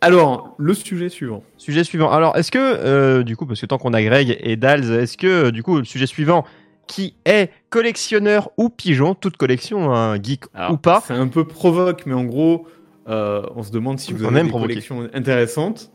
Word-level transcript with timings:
Alors, 0.00 0.54
le 0.58 0.74
sujet 0.74 1.08
suivant. 1.08 1.42
Sujet 1.56 1.82
suivant. 1.82 2.10
Alors, 2.10 2.36
est-ce 2.36 2.52
que, 2.52 2.58
euh, 2.58 3.22
du 3.24 3.36
coup, 3.36 3.46
parce 3.46 3.60
que 3.60 3.66
tant 3.66 3.78
qu'on 3.78 3.92
a 3.92 4.02
Greg 4.02 4.38
et 4.40 4.56
Dals, 4.56 4.90
est-ce 4.92 5.16
que, 5.16 5.26
euh, 5.26 5.50
du 5.50 5.62
coup, 5.62 5.76
le 5.76 5.84
sujet 5.84 6.06
suivant, 6.06 6.44
qui 6.86 7.14
est 7.26 7.50
collectionneur 7.68 8.50
ou 8.56 8.68
pigeon, 8.70 9.14
toute 9.14 9.36
collection, 9.36 9.92
un 9.92 10.14
geek 10.22 10.44
Alors, 10.54 10.72
ou 10.72 10.76
pas, 10.76 11.02
C'est 11.06 11.14
un 11.14 11.26
peu 11.26 11.44
provoque, 11.44 12.04
mais 12.06 12.14
en 12.14 12.24
gros, 12.24 12.66
euh, 13.08 13.42
on 13.56 13.62
se 13.62 13.72
demande 13.72 13.98
si 13.98 14.12
vous 14.12 14.22
avez 14.24 14.32
même 14.32 14.44
des 14.46 14.50
provoqué. 14.50 14.74
collections 14.74 15.08
intéressantes, 15.12 15.90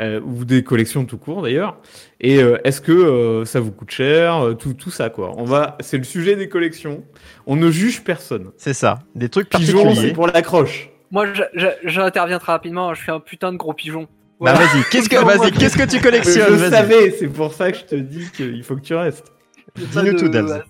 euh, 0.00 0.20
ou 0.20 0.44
des 0.44 0.62
collections 0.62 1.04
tout 1.04 1.18
court 1.18 1.42
d'ailleurs, 1.42 1.78
et 2.20 2.42
euh, 2.42 2.58
est-ce 2.64 2.80
que 2.80 2.92
euh, 2.92 3.44
ça 3.44 3.60
vous 3.60 3.72
coûte 3.72 3.90
cher, 3.90 4.54
tout, 4.58 4.74
tout 4.74 4.90
ça 4.90 5.08
quoi. 5.10 5.32
On 5.36 5.44
va, 5.44 5.76
c'est 5.80 5.98
le 5.98 6.04
sujet 6.04 6.36
des 6.36 6.48
collections. 6.48 7.02
On 7.46 7.56
ne 7.56 7.70
juge 7.70 8.02
personne. 8.04 8.50
c'est 8.56 8.74
ça, 8.74 8.98
des 9.14 9.28
trucs 9.28 9.48
Pigeon, 9.48 9.78
c'est 9.78 9.84
particuliers. 9.84 10.12
pour 10.12 10.26
l'accroche. 10.26 10.90
Moi, 11.10 11.32
je- 11.32 11.42
je- 11.54 11.88
j'interviens 11.88 12.38
très 12.38 12.52
rapidement. 12.52 12.92
Je 12.92 13.00
suis 13.02 13.12
un 13.12 13.20
putain 13.20 13.52
de 13.52 13.56
gros 13.56 13.72
pigeon. 13.72 14.08
Bah 14.40 14.52
vas-y, 14.52 14.82
qu'est-ce 14.90 15.08
que, 15.08 15.16
vas-y, 15.24 15.50
qu'est-ce 15.52 15.78
que 15.78 15.88
tu 15.88 15.96
Je 15.98 16.02
collectionnes 16.02 16.50
le 16.50 16.56
vas-y. 16.56 16.70
savais, 16.70 17.10
c'est 17.12 17.28
pour 17.28 17.54
ça 17.54 17.70
que 17.72 17.78
je 17.78 17.84
te 17.84 17.94
dis 17.94 18.28
qu'il 18.32 18.62
faut 18.64 18.74
que 18.76 18.82
tu 18.82 18.94
restes. 18.94 19.32
Dis-nous 19.76 20.12
de- 20.14 20.18
tout, 20.18 20.28
Dals. 20.28 20.64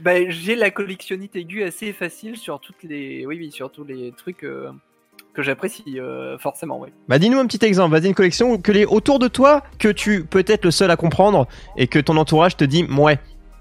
Bah, 0.00 0.12
j'ai 0.30 0.54
la 0.54 0.70
collectionnite 0.70 1.34
aiguë 1.34 1.64
assez 1.64 1.92
facile 1.92 2.36
sur 2.36 2.60
toutes 2.60 2.82
les, 2.84 3.26
oui, 3.26 3.36
oui, 3.38 3.50
sur 3.50 3.70
tous 3.70 3.82
les 3.84 4.12
trucs 4.16 4.44
euh, 4.44 4.70
que 5.34 5.42
j'apprécie 5.42 5.98
euh, 6.00 6.36
forcément, 6.38 6.80
oui. 6.80 6.88
Bah 7.08 7.18
dis-nous 7.18 7.38
un 7.38 7.46
petit 7.46 7.64
exemple, 7.64 7.92
vas-y 7.96 8.08
une 8.08 8.14
collection 8.14 8.58
que 8.58 8.72
les 8.72 8.84
autour 8.84 9.18
de 9.18 9.28
toi, 9.28 9.62
que 9.78 9.88
tu 9.88 10.24
peux 10.24 10.42
être 10.46 10.64
le 10.64 10.70
seul 10.72 10.90
à 10.90 10.96
comprendre 10.96 11.46
et 11.76 11.86
que 11.86 11.98
ton 11.98 12.16
entourage 12.16 12.56
te 12.56 12.64
dit 12.64 12.84
ouais. 12.98 13.18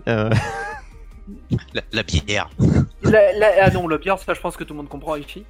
Euh, 0.08 0.30
La, 1.74 1.82
la 1.92 2.04
bière. 2.04 2.50
La- 3.04 3.34
la- 3.34 3.52
ah 3.62 3.70
non, 3.70 3.86
le 3.88 4.00
pire, 4.00 4.18
ça, 4.18 4.34
je 4.34 4.40
pense 4.40 4.56
que 4.58 4.64
tout 4.64 4.74
le 4.74 4.78
monde 4.78 4.88
comprend 4.90 5.16
ici. 5.18 5.44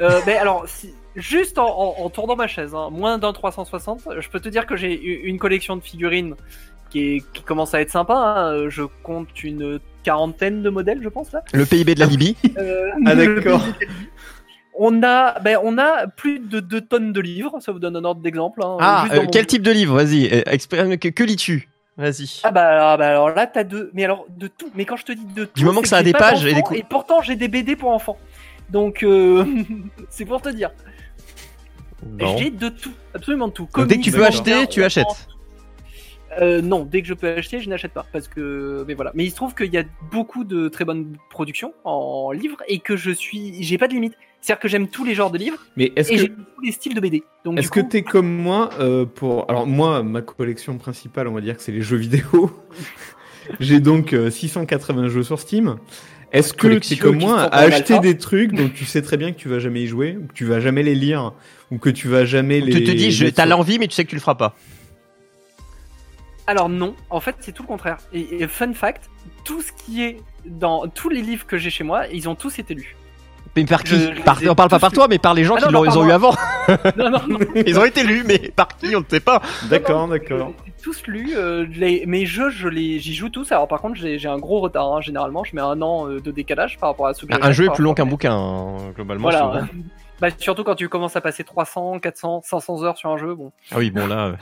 Euh, 0.00 0.20
mais 0.26 0.36
alors, 0.36 0.64
si- 0.68 0.94
juste 1.16 1.58
en, 1.58 1.66
en- 1.66 2.04
en 2.04 2.10
tournant 2.10 2.36
ma 2.36 2.46
chaise, 2.46 2.74
hein, 2.74 2.88
moins 2.90 3.18
d'un 3.18 3.32
360, 3.32 4.02
je 4.18 4.28
peux 4.28 4.40
te 4.40 4.48
dire 4.48 4.66
que 4.66 4.76
j'ai 4.76 4.94
une 4.94 5.38
collection 5.38 5.76
de 5.76 5.82
figurines 5.82 6.34
qui, 6.90 7.16
est- 7.16 7.32
qui 7.32 7.42
commence 7.42 7.74
à 7.74 7.80
être 7.80 7.90
sympa. 7.90 8.14
hein. 8.14 8.68
Je 8.68 8.82
compte 9.02 9.42
une 9.42 9.80
quarantaine 10.04 10.62
de 10.62 10.70
modèles, 10.70 11.00
je 11.02 11.08
pense 11.08 11.32
là. 11.32 11.42
le 11.52 11.64
PIB 11.66 11.94
de 11.96 12.00
la 12.00 12.06
Libye. 12.06 12.36
Euh, 12.56 12.90
Ah 13.06 13.14
d'accord. 13.16 13.62
On 14.76 15.02
a, 15.02 15.38
ben, 15.40 15.58
on 15.62 15.78
a 15.78 16.06
plus 16.08 16.40
de 16.40 16.60
2 16.60 16.80
tonnes 16.80 17.12
de 17.12 17.20
livres, 17.20 17.58
ça 17.60 17.70
vous 17.72 17.78
donne 17.78 17.96
un 17.96 18.04
ordre 18.04 18.20
d'exemple. 18.20 18.60
hein, 18.64 18.76
Ah, 18.80 19.06
juste 19.08 19.20
euh, 19.22 19.26
quel 19.30 19.46
type 19.46 19.62
de 19.62 19.70
livre? 19.70 19.94
Vas-y, 19.94 20.26
euh, 20.32 20.42
exprime- 20.46 20.98
que, 20.98 21.08
que 21.08 21.22
lis-tu? 21.22 21.68
Vas-y. 21.96 22.40
Ah 22.42 22.50
bah, 22.50 22.92
ah 22.92 22.96
bah 22.96 23.08
alors 23.08 23.30
là 23.30 23.46
t'as 23.46 23.62
deux, 23.62 23.90
mais 23.94 24.04
alors 24.04 24.26
de 24.28 24.48
tout. 24.48 24.68
Mais 24.74 24.84
quand 24.84 24.96
je 24.96 25.04
te 25.04 25.12
dis 25.12 25.24
de 25.26 25.44
tout, 25.44 25.64
moment 25.64 25.80
que 25.80 25.86
c'est 25.86 25.94
ça 25.94 25.98
a 25.98 26.02
des 26.02 26.12
pages 26.12 26.44
et 26.44 26.54
des 26.54 26.62
et 26.78 26.82
pourtant 26.82 27.22
j'ai 27.22 27.36
des 27.36 27.46
BD 27.46 27.76
pour 27.76 27.90
enfants. 27.90 28.18
Donc 28.70 29.04
euh, 29.04 29.44
c'est 30.10 30.24
pour 30.24 30.42
te 30.42 30.48
dire. 30.48 30.70
J'ai 32.18 32.50
de 32.50 32.68
tout, 32.68 32.92
absolument 33.14 33.48
de 33.48 33.52
tout. 33.52 33.68
Dès 33.86 33.96
que 33.98 34.02
tu 34.02 34.10
peux 34.10 34.26
acheter, 34.26 34.66
tu 34.66 34.82
achètes. 34.82 35.06
Euh, 36.40 36.60
non, 36.60 36.84
dès 36.84 37.02
que 37.02 37.08
je 37.08 37.14
peux 37.14 37.28
acheter, 37.28 37.60
je 37.60 37.68
n'achète 37.68 37.92
pas 37.92 38.06
parce 38.12 38.28
que 38.28 38.84
mais 38.86 38.94
voilà. 38.94 39.12
Mais 39.14 39.24
il 39.24 39.30
se 39.30 39.36
trouve 39.36 39.54
qu'il 39.54 39.72
y 39.72 39.78
a 39.78 39.84
beaucoup 40.10 40.44
de 40.44 40.68
très 40.68 40.84
bonnes 40.84 41.16
productions 41.30 41.74
en 41.84 42.32
livres 42.32 42.58
et 42.68 42.78
que 42.78 42.96
je 42.96 43.10
suis, 43.10 43.62
j'ai 43.62 43.78
pas 43.78 43.88
de 43.88 43.94
limite. 43.94 44.14
C'est-à-dire 44.40 44.60
que 44.60 44.68
j'aime 44.68 44.88
tous 44.88 45.04
les 45.04 45.14
genres 45.14 45.30
de 45.30 45.38
livres 45.38 45.56
Mais 45.76 45.92
est-ce 45.96 46.12
et 46.12 46.16
que 46.16 46.20
j'aime 46.22 46.44
tous 46.54 46.60
les 46.62 46.72
styles 46.72 46.94
de 46.94 47.00
BD. 47.00 47.22
Donc 47.44 47.58
Est-ce 47.58 47.68
du 47.68 47.70
que 47.70 47.80
coup, 47.80 47.88
t'es 47.88 48.02
comme 48.02 48.28
moi 48.28 48.70
euh, 48.78 49.06
pour 49.06 49.50
alors 49.50 49.66
moi 49.66 50.02
ma 50.02 50.20
collection 50.20 50.76
principale 50.76 51.28
on 51.28 51.32
va 51.32 51.40
dire 51.40 51.56
que 51.56 51.62
c'est 51.62 51.72
les 51.72 51.82
jeux 51.82 51.96
vidéo. 51.96 52.50
J'ai 53.60 53.80
donc 53.80 54.12
euh, 54.12 54.30
680 54.30 55.08
jeux 55.08 55.22
sur 55.22 55.38
Steam. 55.38 55.76
Est-ce 56.32 56.52
que 56.52 56.62
Collection 56.62 56.96
t'es 56.96 57.00
comme 57.00 57.18
moi 57.18 57.42
à 57.42 57.60
acheter 57.60 58.00
des 58.00 58.18
trucs 58.18 58.52
dont 58.52 58.68
tu 58.68 58.84
sais 58.84 59.02
très 59.02 59.16
bien 59.16 59.32
que 59.32 59.38
tu 59.38 59.48
vas 59.48 59.60
jamais 59.60 59.82
y 59.82 59.86
jouer 59.86 60.18
ou 60.20 60.26
que 60.26 60.32
tu 60.32 60.44
vas 60.44 60.58
jamais 60.58 60.82
les 60.82 60.96
lire 60.96 61.32
ou 61.70 61.78
que 61.78 61.90
tu 61.90 62.08
vas 62.08 62.24
jamais 62.24 62.60
les 62.60 62.72
Tu 62.72 62.82
te 62.82 62.90
dis, 62.90 63.32
t'as 63.32 63.46
l'envie, 63.46 63.78
mais 63.78 63.86
tu 63.86 63.94
sais 63.94 64.04
que 64.04 64.10
tu 64.10 64.16
le 64.16 64.20
feras 64.20 64.34
pas. 64.34 64.56
Alors 66.46 66.68
non, 66.68 66.94
en 67.10 67.20
fait 67.20 67.36
c'est 67.40 67.52
tout 67.52 67.62
le 67.62 67.68
contraire. 67.68 67.96
Et, 68.12 68.42
et 68.42 68.48
fun 68.48 68.72
fact, 68.74 69.10
tout 69.44 69.62
ce 69.62 69.72
qui 69.72 70.02
est 70.02 70.18
dans 70.46 70.86
tous 70.88 71.08
les 71.08 71.22
livres 71.22 71.46
que 71.46 71.56
j'ai 71.56 71.70
chez 71.70 71.84
moi, 71.84 72.06
ils 72.12 72.28
ont 72.28 72.34
tous 72.34 72.58
été 72.58 72.74
lus. 72.74 72.96
Mais 73.56 73.64
par 73.64 73.84
qui 73.84 73.94
Je- 73.96 74.20
Par- 74.22 74.40
On 74.48 74.54
parle 74.56 74.68
pas 74.68 74.80
par 74.80 74.90
toi, 74.92 75.06
mais 75.08 75.18
par 75.18 75.32
les 75.32 75.44
gens 75.44 75.54
Ah 75.56 75.60
qui 75.60 75.64
non, 75.66 75.70
l'ont- 75.70 75.84
non, 75.84 75.90
ils 75.92 75.98
ont 75.98 76.06
eu 76.08 76.10
avant. 76.12 76.34
Non, 76.96 77.08
non, 77.10 77.20
non. 77.28 77.38
Ils 77.66 77.78
ont 77.78 77.84
été 77.84 78.02
lus, 78.02 78.24
mais 78.26 78.38
par 78.38 78.68
qui 78.76 78.96
On 78.96 79.00
ne 79.00 79.04
sait 79.08 79.20
pas. 79.20 79.40
D'accord, 79.70 80.08
d'accord. 80.08 80.52
tous 80.82 81.06
lus. 81.06 81.34
euh, 81.36 81.64
les- 81.70 82.04
mes 82.06 82.26
jeux, 82.26 82.50
je 82.50 82.68
les, 82.68 82.98
j'y 82.98 83.14
joue 83.14 83.28
tous. 83.28 83.52
Alors 83.52 83.68
par 83.68 83.80
contre, 83.80 83.94
j'ai 83.96 84.26
un 84.26 84.38
gros 84.38 84.60
retard. 84.60 84.92
hein, 84.92 85.00
généralement, 85.00 85.44
je 85.44 85.54
mets 85.54 85.62
un 85.62 85.80
an 85.82 86.08
euh, 86.10 86.20
de 86.20 86.30
décalage 86.32 86.78
par 86.78 86.88
rapport 86.90 87.06
à 87.06 87.14
ce 87.14 87.24
que 87.26 87.32
Un 87.32 87.36
j'achète 87.36 87.52
jeu 87.54 87.64
est 87.66 87.70
plus 87.72 87.84
long 87.84 87.94
qu'un 87.94 88.06
bouquin, 88.06 88.34
hein, 88.34 88.76
globalement. 88.96 89.22
Voilà. 89.30 89.66
Bah, 90.20 90.28
surtout 90.38 90.62
quand 90.64 90.76
tu 90.76 90.88
commences 90.88 91.16
à 91.16 91.20
passer 91.20 91.42
300, 91.44 91.98
400, 91.98 92.42
500 92.44 92.84
heures 92.84 92.96
sur 92.96 93.10
un 93.10 93.18
jeu, 93.18 93.34
bon, 93.34 93.52
Ah 93.72 93.78
oui, 93.78 93.90
bon 93.90 94.06
là, 94.06 94.26
euh, 94.28 94.36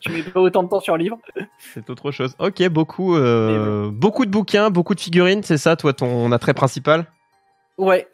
tu 0.00 0.12
mets 0.12 0.22
pas 0.22 0.40
autant 0.40 0.62
de 0.62 0.68
temps 0.68 0.80
sur 0.80 0.94
un 0.94 0.98
livre. 0.98 1.18
c'est 1.58 1.88
autre 1.90 2.10
chose. 2.10 2.34
Ok, 2.38 2.66
beaucoup, 2.68 3.16
euh, 3.16 3.90
beaucoup 3.90 4.26
de 4.26 4.30
bouquins, 4.30 4.70
beaucoup 4.70 4.94
de 4.94 5.00
figurines, 5.00 5.42
c'est 5.42 5.58
ça, 5.58 5.76
toi, 5.76 5.92
ton 5.92 6.30
attrait 6.32 6.54
principal? 6.54 7.06
Ouais. 7.78 8.06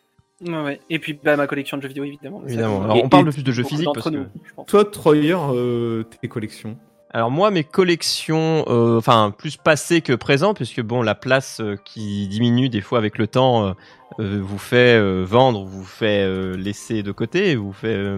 Ouais, 0.45 0.63
ouais. 0.63 0.81
Et 0.91 0.99
puis 0.99 1.19
bah, 1.23 1.37
ma 1.37 1.47
collection 1.47 1.77
de 1.77 1.83
jeux 1.83 1.89
vidéo 1.89 2.05
évidemment. 2.05 2.43
Évidemment. 2.45 2.83
Alors, 2.85 3.05
on 3.05 3.09
parle 3.09 3.29
et 3.29 3.33
plus 3.33 3.45
de 3.45 3.53
jeux 3.53 3.63
physiques 3.65 3.89
parce 3.95 4.11
que. 4.11 4.11
nous, 4.11 4.27
je 4.45 4.53
pense. 4.53 4.67
Toi 4.67 4.85
Troyer 4.85 5.35
euh, 5.35 6.03
tes 6.03 6.29
collections? 6.29 6.77
Alors 7.15 7.31
moi, 7.31 7.53
mes 7.53 7.63
collections, 7.63 8.65
euh, 8.67 8.99
enfin 8.99 9.33
plus 9.39 9.57
passées 9.57 10.01
que 10.01 10.15
présent, 10.15 10.53
puisque 10.53 10.81
bon, 10.81 11.01
la 11.01 11.15
place 11.15 11.61
euh, 11.61 11.77
qui 11.85 12.27
diminue 12.27 12.69
des 12.69 12.81
fois 12.81 12.99
avec 12.99 13.19
le 13.19 13.29
temps 13.29 13.73
euh, 14.19 14.41
vous 14.41 14.59
fait 14.59 15.01
vendre, 15.23 15.65
vous 15.65 15.85
fait 15.85 16.29
laisser 16.57 17.05
de 17.05 17.13
côté, 17.13 17.55
vous 17.55 17.73
fait 17.73 18.17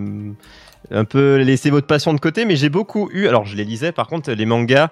un 0.90 1.04
peu 1.04 1.36
laisser 1.36 1.70
votre 1.70 1.86
passion 1.86 2.14
de 2.14 2.20
côté. 2.20 2.46
Mais 2.46 2.56
j'ai 2.56 2.70
beaucoup 2.70 3.10
eu, 3.12 3.28
alors 3.28 3.44
je 3.44 3.54
les 3.56 3.64
lisais 3.64 3.92
par 3.92 4.06
contre, 4.06 4.32
les 4.32 4.46
mangas 4.46 4.88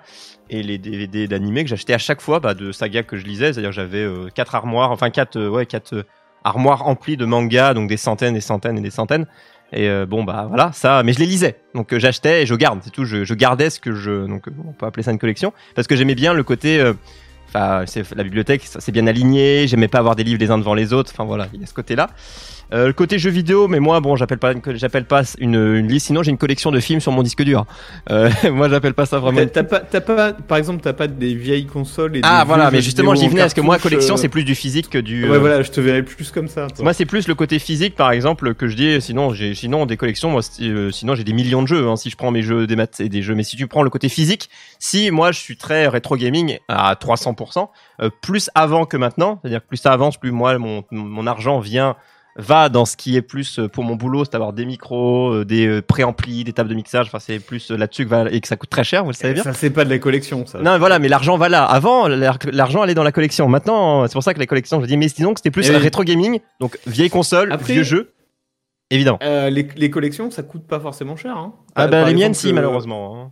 et 0.51 0.63
les 0.63 0.79
DVD 0.79 1.27
d'animés 1.29 1.65
que 1.65 1.71
j'achetais 1.71 1.95
à 1.95 1.99
chaque 1.99 2.21
fois 2.23 2.41
bah, 2.41 2.55
de 2.55 2.73
sagas 2.73 3.03
que 3.03 3.17
je 3.17 3.25
lisais, 3.25 3.53
c'est-à-dire 3.53 3.73
j'avais 3.73 4.07
quatre 4.35 4.55
armoires, 4.55 4.91
enfin 4.91 5.11
quatre, 5.11 5.39
ouais, 5.47 5.67
quatre 5.67 6.07
armoires 6.43 6.87
emplies 6.87 7.19
de 7.19 7.25
mangas, 7.27 7.75
donc 7.75 7.89
des 7.89 7.99
centaines, 7.99 8.35
des 8.35 8.41
centaines 8.41 8.79
et 8.79 8.83
des 8.83 8.91
centaines. 8.91 9.27
Et 9.77 9.89
euh, 9.89 10.07
bon 10.07 10.23
bah 10.23 10.47
voilà 10.49 10.71
ça, 10.73 11.03
mais 11.03 11.13
je 11.13 11.19
les 11.19 11.27
lisais, 11.27 11.57
donc 11.75 11.93
euh, 11.93 11.99
j'achetais 11.99 12.45
et 12.45 12.47
je 12.47 12.55
garde, 12.55 12.79
c'est 12.85 12.91
tout. 12.91 13.05
Je, 13.05 13.25
je 13.25 13.35
gardais 13.35 13.71
ce 13.71 13.81
que 13.81 13.93
je, 13.93 14.25
donc 14.27 14.47
euh, 14.47 14.53
on 14.69 14.73
peut 14.73 14.87
appeler 14.87 15.03
ça 15.03 15.11
une 15.11 15.19
collection, 15.19 15.53
parce 15.75 15.89
que 15.89 15.97
j'aimais 15.97 16.15
bien 16.15 16.33
le 16.33 16.45
côté, 16.45 16.79
euh, 16.79 16.93
enfin 17.49 17.83
c'est 17.87 18.09
la 18.15 18.23
bibliothèque, 18.23 18.63
c'est 18.65 18.93
bien 18.93 19.09
aligné. 19.09 19.67
J'aimais 19.67 19.89
pas 19.89 19.99
avoir 19.99 20.15
des 20.15 20.23
livres 20.23 20.39
les 20.39 20.53
uns 20.53 20.59
devant 20.59 20.75
les 20.75 20.93
autres. 20.93 21.11
Enfin 21.13 21.25
voilà, 21.25 21.49
il 21.53 21.61
y 21.61 21.65
a 21.65 21.67
ce 21.67 21.75
côté-là. 21.75 22.11
Euh, 22.73 22.89
le 22.89 22.93
côté 22.93 23.19
jeux 23.19 23.31
vidéo, 23.31 23.69
mais 23.69 23.81
moi 23.81 24.01
bon, 24.01 24.17
j'appelle 24.17 24.39
pas, 24.39 24.53
j'appelle 24.75 25.05
pas 25.05 25.23
une, 25.39 25.55
une 25.55 25.89
liste. 25.89 26.07
Sinon 26.07 26.23
j'ai 26.23 26.31
une 26.31 26.39
collection 26.39 26.71
de 26.73 26.81
films 26.81 27.01
sur 27.01 27.13
mon 27.13 27.23
disque 27.23 27.43
dur. 27.43 27.67
Euh, 28.11 28.31
moi 28.51 28.69
j'appelle 28.69 28.95
pas 28.95 29.07
ça 29.07 29.19
vraiment. 29.19 29.41
T'as 29.53 29.63
pas, 29.63 29.81
t'as 29.81 30.01
pas, 30.01 30.33
par 30.33 30.59
exemple, 30.59 30.81
t'as 30.83 30.93
pas 30.93 31.07
des 31.07 31.35
vieilles 31.35 31.67
consoles 31.67 32.17
et 32.17 32.21
Ah 32.23 32.41
des 32.43 32.49
voilà, 32.49 32.71
mais 32.71 32.81
justement 32.81 33.15
j'y 33.15 33.27
en 33.27 33.29
venais 33.29 33.43
parce 33.43 33.55
que 33.55 33.61
moi 33.61 33.79
collection 33.79 34.15
euh, 34.15 34.19
c'est 34.19 34.29
plus 34.29 34.45
du 34.45 34.55
physique 34.55 34.91
que 34.91 34.99
du. 34.99 35.29
Ouais, 35.29 35.37
euh, 35.37 35.39
voilà, 35.39 35.63
je 35.63 35.71
te 35.71 35.81
verrais 35.81 36.03
plus 36.03 36.31
comme 36.31 36.49
ça. 36.49 36.67
toi. 36.69 36.83
Moi, 36.83 36.93
c'est 36.93 37.07
plus 37.07 37.29
le 37.29 37.35
côté 37.35 37.59
physique, 37.59 37.95
par 37.95 38.11
exemple, 38.13 38.55
que 38.55 38.69
je 38.69 38.77
dis. 38.77 39.01
Sinon, 39.01 39.33
j'ai 39.33 39.55
sinon 39.55 39.87
des 39.87 39.97
collections. 39.97 40.31
Moi, 40.31 40.41
euh, 40.61 40.91
sinon 40.91 41.15
j'ai 41.15 41.25
des 41.25 41.33
millions 41.33 41.63
de 41.63 41.69
jeux. 41.69 41.87
hein, 41.89 41.97
si 41.97 42.11
je 42.11 42.17
prends 42.17 42.31
mes 42.31 42.43
jeux 42.43 42.67
des 42.67 42.77
maths 42.77 43.01
et 43.01 43.09
des 43.09 43.23
jeux, 43.23 43.35
mais 43.35 43.43
si 43.45 43.57
tu 43.57 43.67
prends 43.67 43.83
le 43.83 43.91
côté 43.91 44.09
physique, 44.09 44.51
si 44.79 45.11
moi 45.11 45.33
je 45.33 45.39
suis 45.39 45.57
très 45.57 45.87
rétro 45.89 46.17
gaming 46.17 46.59
à 46.69 46.95
300%, 46.95 47.69
euh, 48.01 48.11
plus 48.23 48.51
avant 48.55 48.85
que 48.87 48.97
maintenant. 48.97 49.39
C'est-à-dire 49.43 49.61
que 49.61 49.69
plus 49.69 49.77
ça 49.77 49.93
avance, 49.93 50.17
plus 50.19 50.31
moi 50.33 50.59
mon 50.59 50.85
mon 50.91 51.27
argent 51.27 51.61
vient 51.61 51.97
va 52.37 52.69
dans 52.69 52.85
ce 52.85 52.97
qui 52.97 53.17
est 53.17 53.23
plus 53.23 53.59
euh, 53.59 53.69
pour 53.69 53.85
mon 53.85 53.95
boulot, 53.95 54.25
c'est 54.25 54.33
d'avoir 54.33 54.53
des 54.53 54.65
micros, 54.67 55.33
euh, 55.33 55.45
des 55.45 55.67
euh, 55.67 55.83
préamplis, 55.83 56.43
des 56.45 56.53
tables 56.53 56.69
de 56.69 56.75
mixage. 56.75 57.07
Enfin, 57.07 57.19
c'est 57.21 57.39
plus 57.39 57.71
là-dessus 57.71 58.05
que 58.05 58.11
va 58.11 58.25
et 58.31 58.41
que 58.41 58.49
ça 58.49 58.57
coûte 58.57 58.71
très 58.71 58.83
cher. 58.85 59.05
Vous 59.05 59.11
le 59.11 59.15
savez 59.15 59.35
bien. 59.35 59.43
Ça 59.45 59.53
c'est 59.53 59.71
pas 59.71 59.85
de 59.85 59.91
la 59.91 59.99
collection, 59.99 60.45
ça. 60.47 60.59
Non, 60.61 60.79
voilà, 60.79 60.99
mais 60.99 61.09
l'argent 61.09 61.37
va 61.37 61.49
là. 61.49 61.65
Avant, 61.65 62.09
l'ar- 62.09 62.39
l'argent 62.53 62.83
allait 62.83 62.95
dans 62.95 63.05
la 63.05 63.13
collection. 63.13 63.49
Maintenant, 63.49 64.07
c'est 64.09 64.15
pour 64.15 64.23
ça 64.25 64.35
que 64.35 64.41
les 64.41 64.47
collections, 64.49 64.81
je 64.81 64.87
dis, 64.87 64.97
mais 64.97 65.09
sinon, 65.09 65.33
c'était 65.37 65.51
plus 65.53 65.67
Eh 65.69 65.71
oui. 65.71 65.77
rétro 65.77 66.03
gaming, 66.03 66.41
donc 66.61 66.79
vieille 66.87 67.11
console, 67.11 67.53
Après- 67.53 67.73
vieux 67.73 67.83
jeu. 67.85 68.11
Évidemment. 68.91 69.19
Euh, 69.23 69.49
les, 69.49 69.67
les 69.77 69.91
collections, 69.91 70.31
ça 70.31 70.43
coûte 70.43 70.67
pas 70.67 70.79
forcément 70.79 71.17
cher. 71.17 71.37
Hein. 71.37 71.55
Ah 71.75 71.87
bah 71.87 72.05
les 72.05 72.15
miennes 72.15 72.35
si 72.35 72.53
malheureusement. 72.53 73.17
hein. 73.17 73.31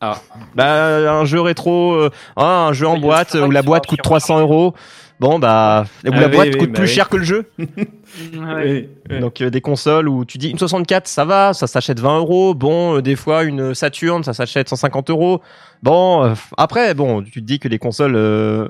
Ah, 0.00 0.20
Bah, 0.54 1.10
un 1.12 1.24
jeu 1.24 1.40
rétro, 1.40 1.92
euh, 1.94 2.10
ah, 2.36 2.66
un 2.68 2.72
jeu 2.72 2.86
en 2.86 2.98
boîte 2.98 3.34
où 3.34 3.50
la 3.50 3.62
boîte 3.62 3.86
coûte 3.86 4.00
en 4.00 4.02
300 4.02 4.40
euros. 4.40 4.74
Bon, 5.18 5.38
bah, 5.38 5.86
où 6.04 6.10
Ah 6.12 6.20
la 6.20 6.26
oui, 6.26 6.34
boîte 6.34 6.48
oui, 6.52 6.58
coûte 6.58 6.70
bah 6.72 6.80
plus 6.80 6.88
oui. 6.88 6.94
cher 6.94 7.08
que 7.08 7.16
le 7.16 7.24
jeu. 7.24 7.50
Donc, 9.20 9.40
euh, 9.40 9.50
des 9.50 9.60
consoles 9.62 10.08
où 10.08 10.24
tu 10.26 10.36
dis 10.36 10.50
une 10.50 10.58
64, 10.58 11.08
ça 11.08 11.24
va, 11.24 11.54
ça 11.54 11.66
s'achète 11.66 12.00
20 12.00 12.18
euros. 12.18 12.54
Bon, 12.54 12.96
euh, 12.96 13.02
des 13.02 13.16
fois, 13.16 13.44
une 13.44 13.74
Saturn, 13.74 14.22
ça 14.24 14.34
s'achète 14.34 14.68
150 14.68 15.08
euros. 15.08 15.40
Bon, 15.82 16.22
euh, 16.22 16.34
après, 16.58 16.92
bon, 16.92 17.22
tu 17.22 17.40
te 17.40 17.46
dis 17.46 17.58
que 17.58 17.68
les 17.68 17.78
consoles, 17.78 18.68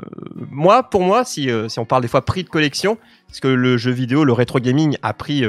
moi, 0.51 0.85
pour 0.85 1.03
moi, 1.03 1.25
si, 1.25 1.51
si 1.69 1.79
on 1.81 1.85
parle 1.85 2.03
des 2.03 2.09
fois 2.09 2.25
prix 2.25 2.45
de 2.45 2.49
collection, 2.49 2.97
parce 3.27 3.41
que 3.41 3.49
le 3.49 3.77
jeu 3.77 3.91
vidéo, 3.91 4.25
le 4.25 4.33
rétro 4.33 4.61
gaming 4.61 4.97
a 5.03 5.15
pris, 5.15 5.45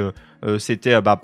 c'était, 0.58 1.00
bah, 1.00 1.20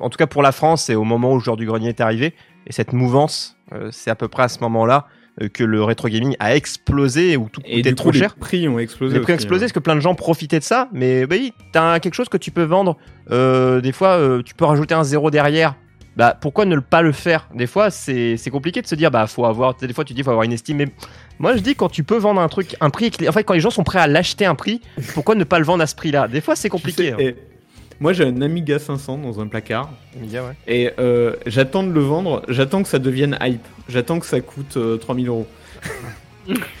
en 0.00 0.10
tout 0.10 0.16
cas 0.16 0.26
pour 0.26 0.42
la 0.42 0.52
France, 0.52 0.84
c'est 0.84 0.94
au 0.94 1.04
moment 1.04 1.32
où 1.32 1.34
le 1.34 1.40
joueur 1.42 1.56
du 1.56 1.66
grenier 1.66 1.88
est 1.88 2.00
arrivé, 2.00 2.34
et 2.66 2.72
cette 2.72 2.92
mouvance, 2.92 3.56
c'est 3.90 4.10
à 4.10 4.14
peu 4.14 4.28
près 4.28 4.44
à 4.44 4.48
ce 4.48 4.60
moment-là 4.60 5.06
que 5.52 5.62
le 5.64 5.82
rétro 5.84 6.08
gaming 6.08 6.34
a 6.40 6.56
explosé, 6.56 7.36
où 7.36 7.48
tout 7.48 7.60
Et 7.64 7.76
coûtait 7.76 7.90
du 7.90 7.94
trop 7.94 8.10
coup, 8.10 8.16
cher. 8.16 8.34
les 8.36 8.40
prix 8.40 8.68
ont 8.68 8.78
explosé. 8.78 9.14
Les 9.14 9.20
prix 9.20 9.32
ont 9.32 9.36
explosé 9.36 9.62
hein. 9.64 9.66
parce 9.66 9.72
que 9.72 9.78
plein 9.78 9.94
de 9.96 10.00
gens 10.00 10.14
profitaient 10.14 10.58
de 10.58 10.64
ça. 10.64 10.88
Mais 10.92 11.26
bah 11.26 11.36
oui, 11.38 11.52
t'as 11.72 12.00
quelque 12.00 12.14
chose 12.14 12.28
que 12.28 12.36
tu 12.38 12.50
peux 12.50 12.64
vendre. 12.64 12.96
euh, 13.30 13.80
des 13.80 13.92
fois, 13.92 14.10
euh, 14.18 14.42
tu 14.42 14.54
peux 14.54 14.64
rajouter 14.64 14.94
un 14.94 15.04
zéro 15.04 15.30
derrière. 15.30 15.74
Bah 16.16 16.36
pourquoi 16.40 16.64
ne 16.64 16.76
pas 16.80 17.00
le 17.02 17.12
faire? 17.12 17.48
Des 17.54 17.68
fois, 17.68 17.90
c'est 17.90 18.36
c'est 18.36 18.50
compliqué 18.50 18.82
de 18.82 18.88
se 18.88 18.96
dire 18.96 19.08
bah 19.12 19.28
faut 19.28 19.44
avoir. 19.44 19.74
Des 19.76 19.92
fois, 19.92 20.04
tu 20.04 20.14
dis 20.14 20.24
faut 20.24 20.30
avoir 20.30 20.42
une 20.42 20.52
estime. 20.52 20.78
Mais 20.78 20.88
moi, 21.38 21.54
je 21.54 21.60
dis 21.60 21.76
quand 21.76 21.88
tu 21.88 22.02
peux 22.02 22.16
vendre 22.16 22.40
un 22.40 22.48
truc, 22.48 22.74
un 22.80 22.90
prix. 22.90 23.12
En 23.28 23.30
fait, 23.30 23.44
quand 23.44 23.54
les 23.54 23.60
gens 23.60 23.70
sont 23.70 23.84
prêts 23.84 24.00
à 24.00 24.08
l'acheter 24.08 24.44
un 24.44 24.56
prix, 24.56 24.80
pourquoi 25.14 25.36
ne 25.36 25.44
pas 25.44 25.60
le 25.60 25.64
vendre 25.64 25.80
à 25.84 25.86
ce 25.86 25.94
prix-là? 25.94 26.26
Des 26.26 26.40
fois, 26.40 26.56
c'est 26.56 26.66
Tu 26.68 26.72
compliqué. 26.72 27.14
sais, 27.16 27.28
hein. 27.28 27.32
Moi, 28.00 28.12
j'ai 28.12 28.24
un 28.24 28.40
Amiga 28.42 28.78
500 28.78 29.18
dans 29.18 29.40
un 29.40 29.48
placard. 29.48 29.90
Amiga, 30.16 30.44
ouais. 30.44 30.54
Et 30.68 30.90
euh, 30.98 31.34
j'attends 31.46 31.82
de 31.82 31.92
le 31.92 32.00
vendre, 32.00 32.42
j'attends 32.48 32.82
que 32.82 32.88
ça 32.88 32.98
devienne 32.98 33.36
hype, 33.40 33.66
j'attends 33.88 34.20
que 34.20 34.26
ça 34.26 34.40
coûte 34.40 34.76
euh, 34.76 34.96
3000 34.96 35.28
euros. 35.28 35.46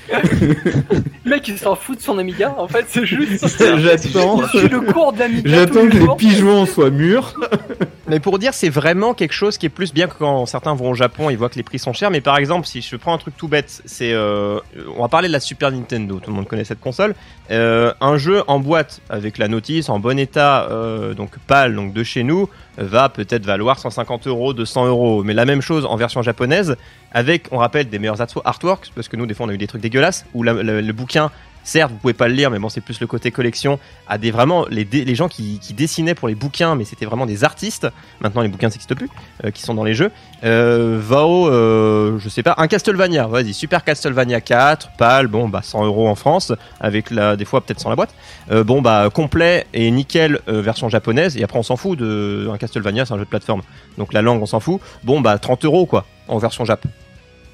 Le 0.08 1.30
mec, 1.30 1.46
il 1.46 1.58
s'en 1.58 1.74
fout 1.74 1.98
de 1.98 2.02
son 2.02 2.16
Amiga. 2.16 2.54
En 2.56 2.68
fait, 2.68 2.86
c'est 2.88 3.04
juste. 3.04 3.46
J'attends, 3.58 4.40
le 4.40 4.92
cours 4.92 5.14
j'attends 5.44 5.86
que 5.88 5.98
les 5.98 6.16
pigeons 6.16 6.64
soient 6.64 6.88
mûrs. 6.88 7.34
Mais 8.08 8.20
pour 8.20 8.38
dire, 8.38 8.54
c'est 8.54 8.70
vraiment 8.70 9.12
quelque 9.12 9.34
chose 9.34 9.58
qui 9.58 9.66
est 9.66 9.68
plus 9.68 9.92
bien 9.92 10.06
que 10.06 10.14
quand 10.14 10.46
certains 10.46 10.74
vont 10.74 10.90
au 10.90 10.94
Japon, 10.94 11.28
ils 11.28 11.36
voient 11.36 11.50
que 11.50 11.56
les 11.56 11.62
prix 11.62 11.78
sont 11.78 11.92
chers. 11.92 12.10
Mais 12.10 12.22
par 12.22 12.38
exemple, 12.38 12.66
si 12.66 12.80
je 12.80 12.96
prends 12.96 13.12
un 13.12 13.18
truc 13.18 13.36
tout 13.36 13.48
bête, 13.48 13.82
c'est, 13.84 14.14
euh, 14.14 14.60
on 14.96 15.02
va 15.02 15.08
parler 15.08 15.28
de 15.28 15.32
la 15.34 15.40
Super 15.40 15.70
Nintendo. 15.70 16.18
Tout 16.18 16.30
le 16.30 16.36
monde 16.36 16.48
connaît 16.48 16.64
cette 16.64 16.80
console. 16.80 17.14
Euh, 17.50 17.92
un 18.00 18.16
jeu 18.16 18.42
en 18.46 18.60
boîte 18.60 19.02
avec 19.10 19.36
la 19.36 19.46
notice 19.48 19.90
en 19.90 19.98
bon 19.98 20.18
état, 20.18 20.68
euh, 20.70 21.12
donc 21.12 21.38
pâle, 21.46 21.74
donc 21.74 21.92
de 21.92 22.02
chez 22.02 22.22
nous, 22.22 22.48
va 22.78 23.10
peut-être 23.10 23.44
valoir 23.44 23.78
150 23.78 24.26
euros, 24.26 24.54
200 24.54 24.86
euros. 24.86 25.22
Mais 25.22 25.34
la 25.34 25.44
même 25.44 25.60
chose 25.60 25.84
en 25.84 25.96
version 25.96 26.22
japonaise, 26.22 26.76
avec, 27.12 27.48
on 27.50 27.58
rappelle, 27.58 27.90
des 27.90 27.98
meilleurs 27.98 28.20
artwo- 28.22 28.40
artworks, 28.44 28.90
parce 28.94 29.08
que 29.08 29.16
nous, 29.16 29.26
des 29.26 29.34
fois, 29.34 29.44
on 29.44 29.50
a 29.50 29.52
eu 29.54 29.58
des 29.58 29.66
trucs 29.66 29.82
dégueulasses 29.82 30.24
où 30.32 30.42
le 30.42 30.92
bouquin 30.92 31.30
Certes, 31.64 31.92
vous 31.92 31.98
pouvez 31.98 32.14
pas 32.14 32.28
le 32.28 32.34
lire, 32.34 32.50
mais 32.50 32.58
bon, 32.58 32.68
c'est 32.68 32.80
plus 32.80 33.00
le 33.00 33.06
côté 33.06 33.30
collection. 33.30 33.78
À 34.08 34.18
des 34.18 34.30
vraiment 34.30 34.66
les, 34.70 34.84
les 34.84 35.14
gens 35.14 35.28
qui, 35.28 35.60
dessinaient 35.74 36.14
pour 36.14 36.28
les 36.28 36.34
bouquins, 36.34 36.74
mais 36.74 36.84
c'était 36.84 37.06
vraiment 37.06 37.26
des 37.26 37.44
artistes. 37.44 37.86
Maintenant, 38.20 38.42
les 38.42 38.48
bouquins 38.48 38.68
n'existent 38.68 38.94
plus, 38.94 39.08
euh, 39.44 39.50
qui 39.50 39.62
sont 39.62 39.74
dans 39.74 39.84
les 39.84 39.94
jeux. 39.94 40.10
Euh, 40.44 40.98
Vao, 41.00 41.48
euh, 41.48 42.18
je 42.18 42.28
sais 42.28 42.42
pas, 42.42 42.54
un 42.58 42.68
Castlevania. 42.68 43.26
Vas-y, 43.26 43.52
Super 43.52 43.84
Castlevania 43.84 44.40
4, 44.40 44.90
PAL, 44.96 45.26
bon, 45.26 45.48
bah 45.48 45.60
100 45.62 45.84
euros 45.84 46.08
en 46.08 46.14
France, 46.14 46.52
avec 46.80 47.10
la, 47.10 47.36
des 47.36 47.44
fois 47.44 47.60
peut-être 47.60 47.80
sans 47.80 47.90
la 47.90 47.96
boîte. 47.96 48.14
Euh, 48.50 48.64
bon, 48.64 48.80
bah 48.80 49.08
complet 49.12 49.66
et 49.74 49.90
nickel 49.90 50.40
version 50.46 50.88
japonaise. 50.88 51.36
Et 51.36 51.44
après, 51.44 51.58
on 51.58 51.62
s'en 51.62 51.76
fout 51.76 51.98
de 51.98 52.48
un 52.52 52.56
Castlevania, 52.56 53.04
c'est 53.04 53.14
un 53.14 53.18
jeu 53.18 53.24
de 53.24 53.30
plateforme. 53.30 53.62
Donc 53.98 54.12
la 54.12 54.22
langue, 54.22 54.42
on 54.42 54.46
s'en 54.46 54.60
fout. 54.60 54.80
Bon, 55.04 55.20
bah 55.20 55.38
30 55.38 55.64
euros 55.64 55.86
quoi, 55.86 56.06
en 56.28 56.38
version 56.38 56.64
Jap. 56.64 56.86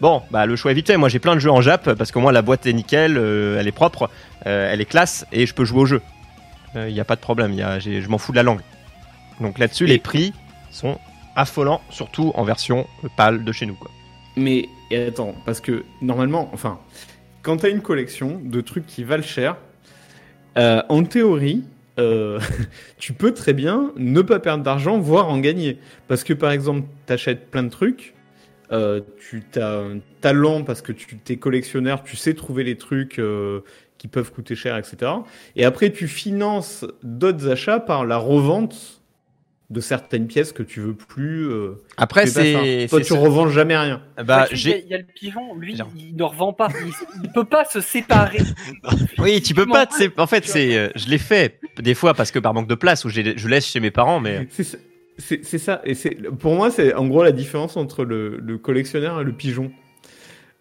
Bon, 0.00 0.23
bah 0.31 0.44
le 0.46 0.56
choix 0.56 0.70
est 0.73 0.75
vite 0.75 0.87
fait. 0.88 0.96
Moi, 0.96 1.08
j'ai 1.08 1.19
plein 1.19 1.35
de 1.35 1.41
jeux 1.41 1.50
en 1.50 1.61
Jap 1.61 1.93
parce 1.94 2.11
que 2.11 2.19
moi, 2.19 2.32
la 2.32 2.43
boîte 2.43 2.67
est 2.67 2.73
nickel, 2.73 3.17
euh, 3.17 3.58
elle 3.58 3.69
est 3.69 3.73
propre, 3.73 4.11
euh, 4.46 4.70
elle 4.73 4.81
est 4.81 4.85
classe 4.87 5.25
et 5.32 5.46
je 5.46 5.55
peux 5.55 5.64
jouer 5.64 5.81
au 5.81 5.87
jeu. 5.87 6.00
Il 6.76 6.93
n'y 6.93 7.00
a 7.00 7.05
pas 7.05 7.14
de 7.17 7.20
problème. 7.20 7.52
y 7.52 7.62
a- 7.62 7.79
je 7.79 8.08
m'en 8.08 8.19
fous 8.19 8.32
de 8.32 8.37
la 8.37 8.43
langue. 8.43 8.61
Donc 9.41 9.58
là-dessus, 9.58 9.85
Et- 9.85 9.88
les 9.88 9.99
prix 9.99 10.32
sont 10.73 10.99
affolants, 11.37 11.81
surtout 11.91 12.32
en 12.35 12.43
version 12.44 12.87
pâle 13.17 13.44
de 13.44 13.52
chez 13.52 13.64
nous. 13.67 13.75
Quoi. 13.75 13.91
Mais 14.37 14.69
attends, 14.93 15.35
parce 15.46 15.61
que 15.61 15.85
normalement, 16.02 16.50
enfin, 16.52 16.79
quand 17.43 17.58
t'as 17.58 17.70
une 17.70 17.81
collection 17.81 18.40
de 18.44 18.61
trucs 18.61 18.87
qui 18.87 19.05
valent 19.05 19.23
cher, 19.23 19.56
euh, 20.58 20.82
en 20.88 21.05
théorie, 21.05 21.62
euh, 22.00 22.40
tu 22.99 23.12
peux 23.12 23.32
très 23.32 23.52
bien 23.52 23.93
ne 23.97 24.20
pas 24.23 24.40
perdre 24.40 24.64
d'argent, 24.64 24.99
voire 24.99 25.29
en 25.29 25.38
gagner. 25.38 25.79
Parce 26.08 26.25
que 26.25 26.32
par 26.32 26.50
exemple, 26.50 26.82
t'achètes 27.06 27.50
plein 27.52 27.62
de 27.62 27.69
trucs, 27.70 28.14
euh, 28.72 29.00
tu 29.19 29.43
as 29.56 29.78
un 29.78 29.99
talent 30.20 30.64
parce 30.64 30.82
que 30.82 30.93
tu 30.93 31.16
t'es 31.19 31.37
collectionneur, 31.37 32.02
tu 32.02 32.16
sais 32.16 32.34
trouver 32.34 32.64
les 32.64 32.76
trucs 32.76 33.19
euh, 33.19 33.61
qui 33.99 34.08
peuvent 34.08 34.32
coûter 34.32 34.55
cher, 34.56 34.76
etc. 34.76 35.11
Et 35.56 35.64
après, 35.64 35.90
tu 35.93 36.08
finances 36.08 36.84
d'autres 37.02 37.49
achats 37.49 37.81
par 37.81 38.05
la 38.05 38.16
revente 38.16 39.00
de 39.70 39.81
certaines 39.81 40.26
pièces 40.26 40.52
que 40.52 40.62
tu 40.62 40.81
veux 40.81 40.94
plus. 40.94 41.49
euh, 41.50 41.82
Après, 41.96 42.26
c'est. 42.26 42.87
Toi, 42.88 43.00
tu 43.00 43.12
revends 43.14 43.49
jamais 43.49 43.76
rien. 43.76 44.02
Bah, 44.22 44.46
il, 44.52 44.58
y 44.58 44.72
a, 44.72 44.76
y 44.76 44.99
le 44.99 45.05
pigeon, 45.14 45.55
lui, 45.56 45.75
il 45.96 46.14
ne 46.16 46.22
revend 46.22 46.52
pas. 46.52 46.69
Il, 46.84 46.93
il 47.25 47.32
peut 47.32 47.46
pas 47.46 47.64
se 47.64 47.81
séparer. 47.81 48.43
Oui, 49.19 49.40
tu 49.40 49.55
peux 49.55 49.66
pas. 49.66 49.87
En 50.19 50.26
fait, 50.26 50.44
c'est. 50.46 50.76
euh, 50.76 50.88
Je 50.96 51.08
l'ai 51.08 51.19
fait 51.19 51.58
des 51.78 51.94
fois 51.94 52.12
parce 52.14 52.31
que 52.31 52.38
par 52.38 52.52
manque 52.52 52.69
de 52.69 52.75
place 52.75 53.05
où 53.05 53.08
j'ai- 53.08 53.37
je 53.38 53.49
laisse 53.49 53.66
chez 53.66 53.81
mes 53.81 53.90
parents, 53.90 54.20
mais. 54.20 54.46
C'est 55.19 55.44
ça-. 55.58 55.81
Et 55.84 55.94
c'est 55.94 56.14
pour 56.38 56.55
moi, 56.55 56.70
c'est 56.70 56.93
en 56.94 57.06
gros 57.06 57.22
la 57.22 57.32
différence 57.32 57.76
entre 57.76 58.05
le, 58.05 58.38
le 58.38 58.58
collectionneur 58.58 59.20
et 59.20 59.25
le 59.25 59.32
pigeon, 59.32 59.70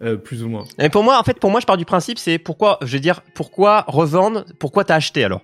Euh, 0.02 0.18
plus 0.18 0.44
ou 0.44 0.50
moins. 0.50 0.66
Mais 0.78 0.90
pour 0.90 1.04
moi, 1.04 1.18
en 1.20 1.24
fait, 1.24 1.40
pour 1.40 1.50
moi, 1.50 1.60
je 1.62 1.66
pars 1.66 1.78
du 1.78 1.86
principe, 1.86 2.18
c'est 2.18 2.38
pourquoi, 2.38 2.78
je 2.82 2.92
veux 2.94 3.00
dire, 3.00 3.22
pourquoi 3.36 3.86
revendre, 3.88 4.44
pourquoi 4.60 4.84
t'as 4.84 4.96
acheté 4.96 5.24
alors? 5.24 5.42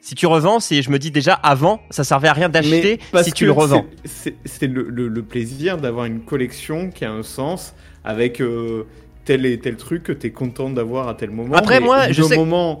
Si 0.00 0.14
tu 0.16 0.26
revends, 0.26 0.58
c'est, 0.60 0.82
je 0.82 0.90
me 0.90 0.98
dis 0.98 1.10
déjà 1.12 1.32
avant, 1.34 1.80
ça 1.90 2.02
servait 2.04 2.28
à 2.28 2.32
rien 2.32 2.48
d'acheter 2.48 2.98
si 3.22 3.32
tu 3.32 3.44
le 3.46 3.52
revends. 3.52 3.86
c'est- 4.04 4.66
le, 4.66 4.82
le- 4.88 5.08
le 5.08 5.22
plaisir 5.22 5.76
d'avoir 5.78 6.04
une 6.06 6.20
collection 6.20 6.90
qui 6.90 7.04
a 7.04 7.10
un 7.12 7.22
sens 7.22 7.74
avec 8.04 8.40
euh, 8.40 8.84
tel 9.24 9.46
et 9.46 9.58
tel 9.60 9.76
truc 9.76 10.02
que 10.02 10.12
tu 10.12 10.26
es 10.26 10.30
content 10.32 10.70
d'avoir 10.70 11.08
à 11.08 11.14
tel 11.14 11.30
moment. 11.30 11.54
Après, 11.54 11.78
moi, 11.80 12.10
je 12.10 12.22
sais- 12.22 12.36
moment, 12.36 12.78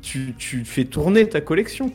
tu, 0.00 0.34
tu 0.38 0.64
fais 0.64 0.84
tourner 0.84 1.28
ta 1.28 1.40
collection. 1.40 1.92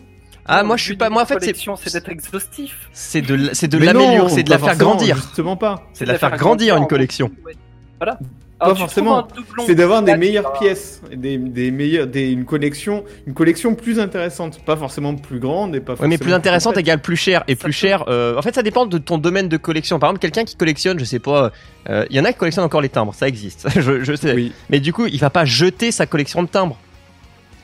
Ah, 0.48 0.64
moi, 0.64 0.78
je 0.78 0.84
suis 0.84 0.96
pas, 0.96 1.10
moi, 1.10 1.24
en 1.24 1.26
fait, 1.26 1.40
c'est, 1.42 1.94
d'être 1.94 2.10
exhaustif. 2.10 2.90
c'est 2.94 3.22
de, 3.22 3.50
c'est 3.54 3.68
de 3.68 3.78
l'améliorer, 3.78 4.30
c'est 4.30 4.44
de 4.44 4.50
la 4.50 4.60
faire 4.60 4.70
forcément, 4.70 4.92
grandir. 4.92 5.16
Justement 5.16 5.58
pas. 5.58 5.84
C'est 5.94 6.06
de 6.06 6.12
la 6.12 6.20
faire 6.20 6.38
grandir 6.38 6.78
une 6.78 6.88
collection. 6.88 7.32
Ouais. 7.44 7.56
Voilà. 8.00 8.20
Pas 8.60 8.68
Alors, 8.68 8.78
tu 8.78 8.82
forcément. 8.84 9.28
C'est 9.66 9.76
d'avoir 9.76 10.02
des 10.02 10.16
meilleures 10.16 10.54
pièces, 10.54 11.02
des, 11.14 11.38
des 11.38 11.72
meilleures, 11.72 12.08
des, 12.08 12.32
une 12.32 12.46
collection, 12.46 13.04
une 13.28 13.34
collection 13.34 13.76
plus 13.76 14.00
intéressante, 14.00 14.64
pas 14.64 14.78
forcément 14.78 15.14
plus 15.16 15.40
grande 15.40 15.76
et 15.76 15.82
pas. 15.82 15.94
Oui, 15.94 16.08
mais 16.08 16.18
plus 16.18 16.18
forcément 16.18 16.38
intéressante 16.38 16.78
égale 16.78 17.02
plus 17.02 17.18
cher. 17.18 17.44
Et 17.50 17.56
Ça 17.56 17.64
plus 17.64 17.74
cher, 17.74 18.06
euh, 18.08 18.38
en 18.38 18.42
fait, 18.42 18.56
ça 18.56 18.64
dépend 18.64 18.86
de 18.86 18.98
ton 18.98 19.18
domaine 19.18 19.50
de 19.50 19.58
collection. 19.58 20.00
Par 20.00 20.10
exemple, 20.10 20.22
quelqu'un 20.22 20.46
qui 20.46 20.56
collectionne, 20.56 21.00
je 21.00 21.04
sais 21.04 21.20
pas, 21.20 21.52
euh, 21.90 22.06
il 22.10 22.16
y 22.16 22.20
en 22.20 22.24
a 22.24 22.32
qui 22.32 22.40
collectionnent 22.40 22.66
encore 22.66 22.82
les 22.82 22.90
timbres, 22.90 23.14
ça 23.14 23.28
existe, 23.28 23.68
je, 23.76 24.04
je 24.04 24.16
sais. 24.16 24.34
Oui. 24.34 24.54
Mais 24.70 24.80
du 24.80 24.94
coup, 24.94 25.06
il 25.06 25.20
va 25.20 25.30
pas 25.30 25.44
jeter 25.44 25.92
sa 25.92 26.06
collection 26.06 26.42
de 26.42 26.48
timbres. 26.48 26.78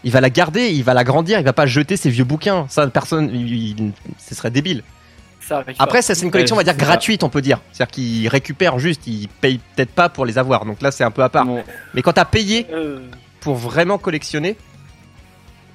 Il 0.03 0.11
va 0.11 0.21
la 0.21 0.29
garder, 0.29 0.69
il 0.69 0.83
va 0.83 0.93
l'agrandir, 0.93 1.39
il 1.39 1.45
va 1.45 1.53
pas 1.53 1.65
jeter 1.67 1.95
ses 1.97 2.09
vieux 2.09 2.23
bouquins. 2.23 2.65
Ça, 2.69 2.87
personne, 2.87 3.29
il- 3.33 3.79
il- 3.79 3.91
ce 4.17 4.33
serait 4.35 4.49
débile. 4.51 4.83
Ça 5.41 5.63
Après, 5.79 6.01
c'est 6.01 6.19
une 6.21 6.31
collection, 6.31 6.55
on 6.55 6.59
va 6.59 6.63
dire, 6.63 6.75
gratuite, 6.77 7.23
on 7.23 7.29
peut 7.29 7.41
dire. 7.41 7.59
C'est-à-dire 7.71 7.91
qu'il 7.91 8.27
récupère 8.27 8.79
juste, 8.79 9.05
il 9.07 9.27
paye 9.27 9.59
peut-être 9.75 9.91
pas 9.91 10.07
pour 10.07 10.25
les 10.25 10.37
avoir. 10.37 10.65
Donc 10.65 10.81
là, 10.81 10.91
c'est 10.91 11.03
un 11.03 11.11
peu 11.11 11.23
à 11.23 11.29
part. 11.29 11.45
Bon, 11.45 11.63
Mais 11.93 12.01
quand 12.01 12.13
t'as 12.13 12.25
payé 12.25 12.67
Euh, 12.71 12.99
pour 13.41 13.55
vraiment 13.55 13.97
collectionner, 13.97 14.55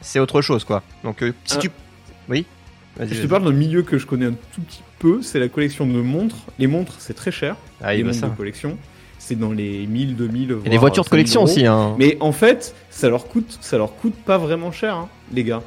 c'est 0.00 0.18
autre 0.20 0.40
chose, 0.40 0.64
quoi. 0.64 0.82
Donc, 1.04 1.22
euh, 1.22 1.32
si 1.44 1.56
Euh, 1.56 1.60
tu. 1.60 1.70
Oui 2.28 2.46
Je 2.98 3.20
te 3.22 3.26
parle 3.26 3.44
d'un 3.44 3.52
milieu 3.52 3.82
que 3.82 3.98
je 3.98 4.06
connais 4.06 4.26
un 4.26 4.34
tout 4.54 4.62
petit 4.62 4.82
peu, 4.98 5.20
c'est 5.22 5.38
la 5.38 5.48
collection 5.48 5.86
de 5.86 6.00
montres. 6.00 6.36
Les 6.58 6.66
montres, 6.66 6.94
c'est 6.98 7.14
très 7.14 7.30
cher. 7.30 7.56
Ah, 7.82 7.92
les 7.92 7.98
il 8.00 8.02
va 8.04 8.08
montres 8.12 8.20
ça. 8.20 8.28
de 8.28 8.34
collection. 8.36 8.78
C'est 9.26 9.34
dans 9.34 9.50
les 9.50 9.88
1000, 9.88 10.14
2000. 10.14 10.58
Et 10.64 10.68
les 10.68 10.78
voitures 10.78 11.02
de 11.02 11.08
collection 11.08 11.42
aussi, 11.42 11.66
hein. 11.66 11.96
Mais 11.98 12.16
en 12.20 12.30
fait, 12.30 12.76
ça 12.90 13.08
leur 13.08 13.26
coûte, 13.26 13.58
ça 13.60 13.76
leur 13.76 13.96
coûte 13.96 14.14
pas 14.14 14.38
vraiment 14.38 14.70
cher, 14.70 14.94
hein, 14.94 15.08
les 15.32 15.42
gars. 15.42 15.62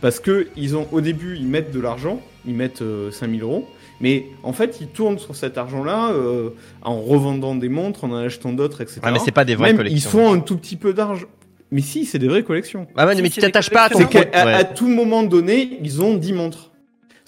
Parce 0.00 0.20
que 0.20 0.46
ils 0.56 0.76
ont, 0.76 0.86
au 0.92 1.00
début, 1.00 1.36
ils 1.36 1.48
mettent 1.48 1.72
de 1.72 1.80
l'argent, 1.80 2.20
ils 2.46 2.54
mettent 2.54 2.80
euh, 2.82 3.10
5000 3.10 3.42
euros. 3.42 3.66
Mais 4.00 4.26
en 4.44 4.52
fait, 4.52 4.78
ils 4.80 4.86
tournent 4.86 5.18
sur 5.18 5.34
cet 5.34 5.58
argent-là 5.58 6.10
euh, 6.12 6.50
en 6.82 7.00
revendant 7.00 7.56
des 7.56 7.68
montres, 7.68 8.04
en 8.04 8.12
en 8.12 8.18
achetant 8.18 8.52
d'autres, 8.52 8.82
etc. 8.82 9.00
Ouais, 9.02 9.10
mais 9.10 9.18
c'est 9.18 9.32
pas 9.32 9.44
des 9.44 9.56
vraies 9.56 9.70
Même, 9.70 9.78
collections. 9.78 9.96
Ils 9.96 10.12
font 10.12 10.32
un 10.34 10.38
tout 10.38 10.56
petit 10.56 10.76
peu 10.76 10.94
d'argent. 10.94 11.26
Mais 11.72 11.80
si, 11.80 12.04
c'est 12.04 12.20
des 12.20 12.28
vraies 12.28 12.44
collections. 12.44 12.86
Ah 12.96 13.12
Si, 13.16 13.20
mais 13.22 13.28
c'est 13.30 13.34
tu 13.34 13.40
t'attaches 13.40 13.70
pas 13.70 13.84
à 13.86 13.88
ton 13.90 13.98
C'est 13.98 14.04
collections. 14.04 14.30
qu'à 14.30 14.38
compte. 14.38 14.48
à, 14.48 14.58
Ouais. 14.58 14.60
à 14.60 14.64
tout 14.64 14.88
moment 14.88 15.24
donné, 15.24 15.78
ils 15.82 16.00
ont 16.02 16.14
10 16.14 16.32
montres. 16.34 16.70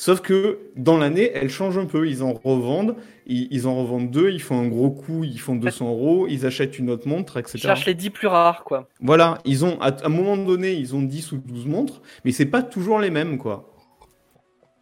Sauf 0.05 0.21
que 0.21 0.59
dans 0.77 0.99
l'année, 0.99 1.31
elles 1.33 1.49
changent 1.49 1.79
un 1.79 1.87
peu. 1.87 2.07
Ils 2.07 2.23
en 2.23 2.35
revendent, 2.35 2.95
ils, 3.27 3.49
ils 3.51 3.67
en 3.67 3.75
revendent 3.75 4.11
deux, 4.11 4.29
ils 4.33 4.43
font 4.43 4.61
un 4.61 4.69
gros 4.69 4.91
coup, 4.91 5.25
ils 5.25 5.41
font 5.41 5.57
200 5.57 5.89
euros, 5.89 6.27
ils 6.29 6.45
achètent 6.45 6.79
une 6.79 6.91
autre 6.91 7.09
montre, 7.09 7.39
ils 7.39 7.41
etc. 7.41 7.57
cherchent 7.57 7.87
les 7.87 7.95
10 7.95 8.11
plus 8.11 8.27
rares, 8.27 8.65
quoi. 8.65 8.87
Voilà, 9.01 9.39
ils 9.47 9.65
ont 9.65 9.81
à, 9.81 9.87
à 9.87 10.05
un 10.05 10.11
moment 10.11 10.37
donné, 10.37 10.75
ils 10.75 10.95
ont 10.95 11.01
10 11.01 11.33
ou 11.33 11.39
12 11.39 11.65
montres, 11.65 12.03
mais 12.27 12.33
c'est 12.33 12.45
pas 12.45 12.63
toujours 12.63 12.99
les 12.99 13.09
mêmes, 13.09 13.39
quoi. 13.39 13.75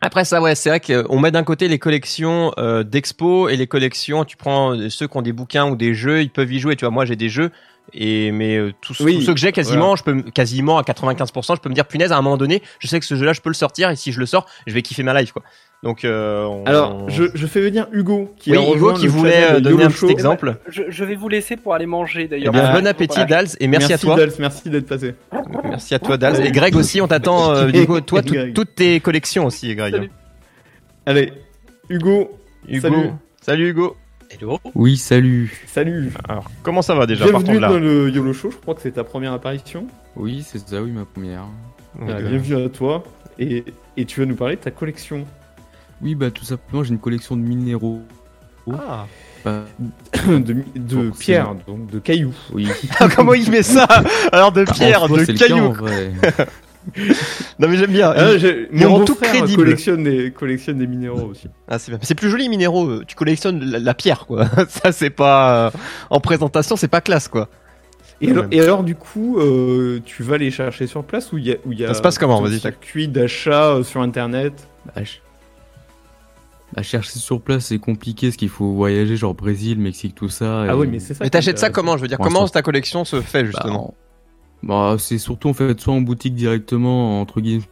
Après 0.00 0.24
ça, 0.24 0.42
ouais, 0.42 0.56
c'est 0.56 0.70
vrai 0.70 0.80
qu'on 0.80 1.20
met 1.20 1.30
d'un 1.30 1.44
côté 1.44 1.68
les 1.68 1.78
collections 1.78 2.50
euh, 2.58 2.82
d'expo 2.82 3.48
et 3.48 3.56
les 3.56 3.68
collections. 3.68 4.24
Tu 4.24 4.36
prends 4.36 4.76
euh, 4.76 4.88
ceux 4.88 5.06
qui 5.06 5.16
ont 5.16 5.22
des 5.22 5.32
bouquins 5.32 5.70
ou 5.70 5.76
des 5.76 5.94
jeux, 5.94 6.22
ils 6.22 6.32
peuvent 6.32 6.52
y 6.52 6.58
jouer. 6.58 6.74
Tu 6.74 6.84
vois, 6.84 6.90
moi 6.90 7.04
j'ai 7.04 7.14
des 7.14 7.28
jeux 7.28 7.52
et 7.94 8.32
mais 8.32 8.56
euh, 8.56 8.72
tous, 8.80 9.00
Oui, 9.00 9.16
tous 9.16 9.20
ceux 9.22 9.34
que 9.34 9.40
j'ai 9.40 9.52
quasiment, 9.52 9.96
je 9.96 10.02
peux 10.04 10.14
me- 10.14 10.22
quasiment 10.22 10.78
à 10.78 10.82
95%, 10.82 11.56
je 11.56 11.60
peux 11.60 11.68
me 11.68 11.74
dire 11.74 11.86
punaise 11.86 12.12
à 12.12 12.16
un 12.16 12.22
moment 12.22 12.36
donné, 12.36 12.62
je 12.78 12.88
sais 12.88 12.98
que 13.00 13.04
ce 13.06 13.14
jeu-là, 13.16 13.32
je 13.32 13.40
peux 13.40 13.50
le 13.50 13.54
sortir 13.54 13.90
et 13.90 13.96
si 13.96 14.12
je 14.12 14.20
le 14.20 14.26
sors, 14.26 14.46
je 14.66 14.72
vais 14.74 14.82
kiffer 14.82 15.02
ma 15.02 15.18
life 15.20 15.32
quoi. 15.32 15.42
Donc 15.82 16.04
euh, 16.04 16.44
on- 16.44 16.64
Alors, 16.64 17.10
je, 17.10 17.24
je 17.34 17.46
fais 17.46 17.60
venir 17.60 17.88
Hugo 17.92 18.32
qui 18.38 18.52
oui, 18.52 18.56
a 18.58 18.76
Hugo 18.76 18.92
qui 18.94 19.08
voulait 19.08 19.44
euh, 19.50 19.54
de 19.56 19.60
donner 19.60 19.76
YOLO 19.76 19.86
un 19.86 19.90
Show. 19.90 20.06
petit 20.06 20.12
exemple. 20.12 20.56
Je, 20.68 20.82
je 20.88 21.04
vais 21.04 21.16
vous 21.16 21.28
laisser 21.28 21.56
pour 21.56 21.74
aller 21.74 21.86
manger 21.86 22.22
Eh 22.22 22.28
d'ailleurs. 22.28 22.52
bien, 22.52 22.64
Ah, 22.66 22.72
bon 22.80 22.86
appétit 22.86 23.16
Voilà. 23.16 23.42
Dals 23.42 23.48
et 23.58 23.66
merci, 23.66 23.92
à 23.92 23.98
toi. 23.98 24.16
Dals, 24.16 24.32
merci 24.38 24.70
d'être 24.70 24.86
passé. 24.86 25.14
Merci 25.64 25.94
à 25.94 25.98
toi 25.98 26.16
Dals 26.16 26.46
et 26.46 26.52
Greg 26.52 26.76
aussi. 26.76 27.00
On 27.00 27.08
t'attend. 27.08 27.52
euh, 27.54 27.84
coup, 27.84 28.00
toi, 28.00 28.22
tout- 28.22 28.36
toutes 28.54 28.74
tes 28.76 29.00
collections 29.00 29.44
aussi, 29.46 29.74
Greg. 29.74 29.92
Salut. 29.94 30.10
Allez, 31.04 31.32
Hugo, 31.88 32.30
Hugo. 32.68 32.80
Salut. 32.80 33.10
Salut 33.40 33.68
Hugo. 33.70 33.96
Hello. 34.32 34.58
Oui, 34.74 34.96
salut. 34.96 35.52
salut. 35.66 36.12
Alors, 36.28 36.50
comment 36.62 36.82
ça 36.82 36.94
va 36.94 37.06
déjà 37.06 37.24
par 37.30 37.40
bienvenue 37.42 37.58
contre 37.58 37.60
là 37.60 37.68
dans 37.68 37.78
le 37.78 38.08
YOLO 38.10 38.32
Show, 38.32 38.50
je 38.50 38.56
crois 38.56 38.74
que 38.74 38.80
c'est 38.80 38.92
ta 38.92 39.04
première 39.04 39.32
apparition. 39.32 39.86
Oui, 40.16 40.44
c'est 40.46 40.58
ça, 40.66 40.82
oui, 40.82 40.90
ma 40.90 41.04
première. 41.04 41.44
Donc, 41.98 42.08
euh, 42.08 42.28
bienvenue 42.28 42.64
à 42.64 42.68
toi. 42.68 43.04
Et, 43.38 43.64
et 43.96 44.04
tu 44.04 44.20
vas 44.20 44.26
nous 44.26 44.34
parler 44.36 44.56
de 44.56 44.60
ta 44.60 44.70
collection. 44.70 45.26
Oui, 46.00 46.14
bah 46.14 46.30
tout 46.30 46.44
simplement, 46.44 46.82
j'ai 46.82 46.90
une 46.90 46.98
collection 46.98 47.36
de 47.36 47.42
minéraux. 47.42 48.00
Ah. 48.72 49.06
Bah, 49.44 49.64
de, 50.28 50.38
de 50.38 50.62
Forcément. 50.76 51.10
pierre, 51.18 51.54
donc 51.66 51.90
de 51.90 51.98
cailloux. 51.98 52.34
oui. 52.52 52.68
Comment 53.16 53.34
il 53.34 53.50
met 53.50 53.62
ça? 53.62 53.86
Alors 54.32 54.52
de 54.52 54.64
pierre, 54.64 55.02
En 55.04 55.08
soi, 55.08 55.24
de 55.24 55.32
cas, 55.32 55.32
en 55.32 55.36
cailloux. 55.48 55.72
vrai. 55.72 56.12
Non 57.58 57.68
mais 57.68 57.76
j'aime 57.76 57.92
bien. 57.92 58.12
Ah, 58.16 58.36
j'ai- 58.38 58.68
il 58.72 58.86
mon 58.86 59.04
tout 59.04 59.14
frère 59.14 59.30
crédible. 59.32 59.62
collectionne 59.62 60.02
des, 60.04 60.30
collectionne 60.32 60.78
des 60.78 60.86
minéraux 60.86 61.28
aussi. 61.30 61.48
Ah, 61.68 61.78
c'est 61.78 61.92
bien. 61.92 61.98
C'est 62.02 62.14
plus 62.14 62.28
joli 62.30 62.44
les 62.44 62.48
minéraux. 62.48 62.86
euh, 62.86 63.04
Tu 63.06 63.14
collectionnes 63.14 63.60
la, 63.64 63.78
la 63.78 63.94
pierre 63.94 64.26
quoi. 64.26 64.46
Ça 64.68 64.90
c'est 64.92 65.10
pas 65.10 65.66
euh, 65.66 65.70
en 66.10 66.20
présentation, 66.20 66.76
c'est 66.76 66.88
pas 66.88 67.00
classe 67.00 67.28
quoi. 67.28 67.48
Et, 68.20 68.30
alors, 68.30 68.44
même. 68.44 68.52
et 68.52 68.60
alors, 68.60 68.84
du 68.84 68.94
coup, 68.94 69.38
euh, 69.40 70.00
tu 70.04 70.22
vas 70.22 70.38
les 70.38 70.52
chercher 70.52 70.86
sur 70.86 71.02
place 71.02 71.32
ou 71.32 71.38
il 71.38 71.46
y 71.46 71.52
a, 71.52 71.56
où 71.66 71.72
il 71.72 71.80
y 71.80 71.84
a 71.84 71.88
Ça 71.88 71.94
se 71.94 72.02
passe 72.02 72.18
comment 72.18 72.40
Vas-y, 72.40 72.60
circuit 72.60 73.08
d'achat 73.08 73.70
euh, 73.70 73.82
sur 73.82 74.00
internet? 74.00 74.52
Bah, 74.86 75.02
je- 75.02 75.14
bah, 76.74 76.82
chercher 76.82 77.18
sur 77.18 77.40
place, 77.40 77.66
c'est 77.66 77.78
compliqué, 77.78 78.28
parce 78.28 78.36
qu'il 78.36 78.48
faut 78.48 78.72
voyager, 78.72 79.16
genre 79.16 79.34
Brésil, 79.34 79.78
Mexique, 79.78 80.14
tout 80.14 80.28
ça. 80.28 80.62
Ah 80.62 80.66
et- 80.68 80.74
oui, 80.74 80.86
mais 80.90 81.00
c'est 81.00 81.14
ça. 81.14 81.24
Mais 81.24 81.30
t'achètes 81.30 81.58
ça 81.58 81.70
comment? 81.70 81.96
Je 81.96 82.02
veux 82.02 82.08
dire, 82.08 82.18
comment 82.18 82.46
ta 82.48 82.62
collection 82.62 83.04
se 83.04 83.20
fait 83.20 83.42
Bah, 83.42 83.50
justement? 83.52 83.88
en- 83.88 83.94
bah, 84.62 84.96
c'est 84.98 85.18
surtout 85.18 85.48
en 85.48 85.54
fait 85.54 85.78
soit 85.80 85.94
en 85.94 86.00
boutique 86.00 86.34
directement, 86.34 87.20
entre 87.20 87.40
guillemets, 87.40 87.64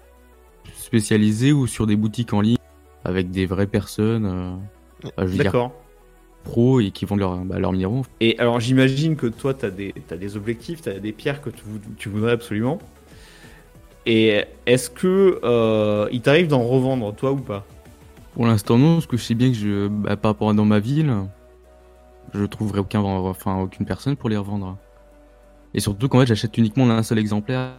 spécialisée, 0.75 1.53
ou 1.53 1.67
sur 1.67 1.87
des 1.87 1.97
boutiques 1.97 2.33
en 2.33 2.41
ligne, 2.41 2.57
avec 3.05 3.31
des 3.31 3.47
vraies 3.47 3.67
personnes, 3.67 4.59
euh, 5.05 5.11
bah, 5.17 5.25
D'accord. 5.37 5.73
pros, 6.45 6.81
et 6.81 6.91
qui 6.91 7.05
vendent 7.05 7.21
leurs 7.21 7.37
bah, 7.45 7.59
leurs 7.59 7.73
minéraux. 7.73 8.03
Et 8.21 8.39
alors, 8.39 8.61
j'imagine 8.61 9.17
que 9.17 9.27
toi, 9.27 9.55
tu 9.55 9.67
as, 9.67 9.69
as 9.69 10.17
des 10.17 10.37
objectifs, 10.37 10.83
tu 10.83 10.89
as 10.89 10.99
des 10.99 11.13
pierres 11.13 11.41
que 11.43 11.51
tu 11.97 12.09
voudrais 12.09 12.33
absolument. 12.33 12.79
Et 14.07 14.45
est-ce 14.67 14.91
que 14.91 15.41
euh, 15.45 16.09
il 16.11 16.23
t'arrive 16.23 16.49
d'en 16.49 16.63
revendre, 16.63 17.15
toi 17.15 17.33
ou 17.33 17.37
pas? 17.37 17.65
Pour 18.35 18.47
l'instant, 18.47 18.79
non, 18.79 18.95
parce 18.95 19.07
que 19.07 19.17
je 19.17 19.23
sais 19.23 19.35
bien 19.35 19.49
que 19.49 19.57
je, 19.57 19.89
bah, 19.89 20.17
par 20.17 20.33
rapport 20.33 20.51
à 20.51 20.55
dans 20.55 20.65
ma 20.65 20.81
ville, 20.81 21.15
je 22.35 22.45
trouverai 22.45 22.81
aucun, 22.81 23.01
enfin, 23.01 23.61
aucune 23.61 23.87
personne 23.87 24.17
pour 24.17 24.29
les 24.29 24.37
revendre. 24.37 24.79
Et 25.75 25.81
surtout 25.81 26.09
qu'en 26.09 26.21
fait, 26.21 26.27
j'achète 26.27 26.57
uniquement 26.59 26.89
un 26.91 27.03
seul 27.03 27.19
exemplaire. 27.19 27.73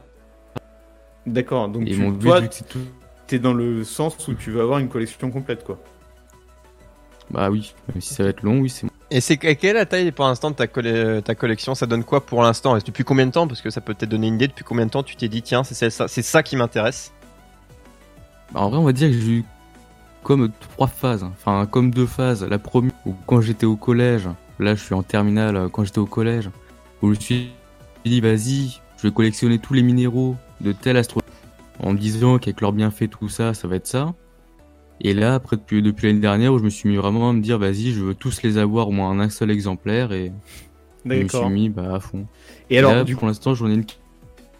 D'accord, 1.26 1.70
donc 1.70 1.88
et 1.88 1.92
tu, 1.92 1.98
mon 2.00 2.10
but, 2.10 2.28
toi, 2.28 2.42
c'est 2.50 2.68
tout. 2.68 2.80
t'es 3.28 3.38
dans 3.40 3.54
le 3.54 3.84
sens 3.84 4.28
où 4.28 4.34
tu 4.34 4.52
veux 4.52 4.62
avoir 4.62 4.80
une 4.80 4.90
collection 4.90 5.30
complète, 5.30 5.64
quoi. 5.64 5.78
Bah 7.30 7.50
oui, 7.50 7.74
même 7.88 8.02
si 8.02 8.14
ça 8.14 8.24
va 8.24 8.30
être 8.30 8.42
long, 8.42 8.60
oui, 8.60 8.70
c'est 8.70 8.88
Et 9.10 9.22
c'est 9.22 9.38
quelle 9.38 9.56
est 9.64 9.74
la 9.74 9.86
taille 9.86 10.12
pour 10.12 10.26
l'instant 10.26 10.52
de 10.52 10.56
ta, 10.56 10.68
colle- 10.68 11.22
ta 11.24 11.36
collection? 11.36 11.76
Ça 11.76 11.86
donne 11.86 12.04
quoi 12.04 12.26
pour 12.26 12.42
l'instant? 12.42 12.76
Et 12.76 12.82
Depuis 12.82 13.04
combien 13.04 13.26
de 13.26 13.32
temps? 13.32 13.48
Parce 13.48 13.62
que 13.62 13.70
ça 13.70 13.82
peut 13.82 13.94
peut-être 13.94 14.10
donner 14.10 14.28
une 14.28 14.36
idée. 14.36 14.48
Depuis 14.48 14.64
combien 14.66 14.86
de 14.86 14.92
temps 14.92 15.04
tu 15.04 15.16
t'es 15.16 15.28
dit 15.30 15.42
tiens, 15.42 15.64
c'est 15.64 15.90
ça, 15.90 16.08
c'est 16.08 16.22
ça 16.24 16.44
qui 16.44 16.56
m'intéresse? 16.56 17.14
Bah, 18.52 18.62
en 18.62 18.70
vrai, 18.70 18.80
on 18.80 18.84
va 18.84 18.92
dire 18.94 19.10
que 19.10 19.14
j'ai 19.18 19.32
eu 19.32 19.46
comme 20.24 20.52
trois 20.60 20.88
phases, 20.88 21.24
hein. 21.24 21.32
enfin 21.34 21.66
comme 21.68 21.92
deux 21.92 22.06
phases. 22.06 22.44
La 22.44 22.60
première, 22.60 22.92
où 23.06 23.14
quand 23.28 23.42
j'étais 23.42 23.66
au 23.66 23.76
collège, 23.78 24.28
là 24.60 24.76
je 24.76 24.84
suis 24.84 24.94
en 24.94 25.04
terminale, 25.04 25.56
euh, 25.56 25.70
quand 25.70 25.84
j'étais 25.86 26.00
au 26.00 26.06
collège, 26.06 26.50
où 27.02 27.14
je 27.14 27.20
me 27.34 27.46
suis 28.04 28.10
dit, 28.10 28.22
vas-y, 28.22 28.80
je 28.98 29.08
vais 29.08 29.14
collectionner 29.14 29.60
tous 29.60 29.74
les 29.74 29.84
minéraux 29.84 30.36
de 30.62 30.72
tel 30.72 30.98
astro, 30.98 31.22
en 31.80 31.94
me 31.94 31.98
disant 31.98 32.38
qu'avec 32.38 32.62
leurs 32.62 32.74
bienfaits, 32.74 33.10
tout 33.10 33.30
ça, 33.30 33.54
ça 33.54 33.68
va 33.68 33.76
être 33.78 33.88
ça. 33.88 34.14
Et 35.04 35.14
là, 35.14 35.34
après, 35.36 35.56
depuis, 35.58 35.82
depuis 35.82 36.08
l'année 36.08 36.20
dernière, 36.20 36.54
où 36.54 36.60
je 36.60 36.64
me 36.64 36.70
suis 36.70 36.88
mis 36.90 36.96
vraiment 36.96 37.30
à 37.30 37.34
me 37.34 37.42
dire, 37.42 37.58
vas-y, 37.58 37.92
je 37.92 38.02
veux 38.04 38.14
tous 38.14 38.44
les 38.44 38.58
avoir 38.58 38.88
au 38.88 38.92
moins 38.92 39.20
un 39.20 39.30
seul 39.30 39.50
exemplaire, 39.50 40.12
et 40.12 40.32
je 41.06 41.10
me 41.10 41.16
suis 41.16 41.24
D'accord. 41.24 41.50
mis 41.50 41.70
bah, 41.70 41.96
à 41.96 42.00
fond. 42.00 42.28
Et 42.70 42.78
alors, 42.78 42.94
là, 42.94 43.04
du 43.04 43.16
pour 43.16 43.28
l'instant, 43.28 43.56
j'en 43.56 43.70
ai 43.70 43.74
une 43.74 43.86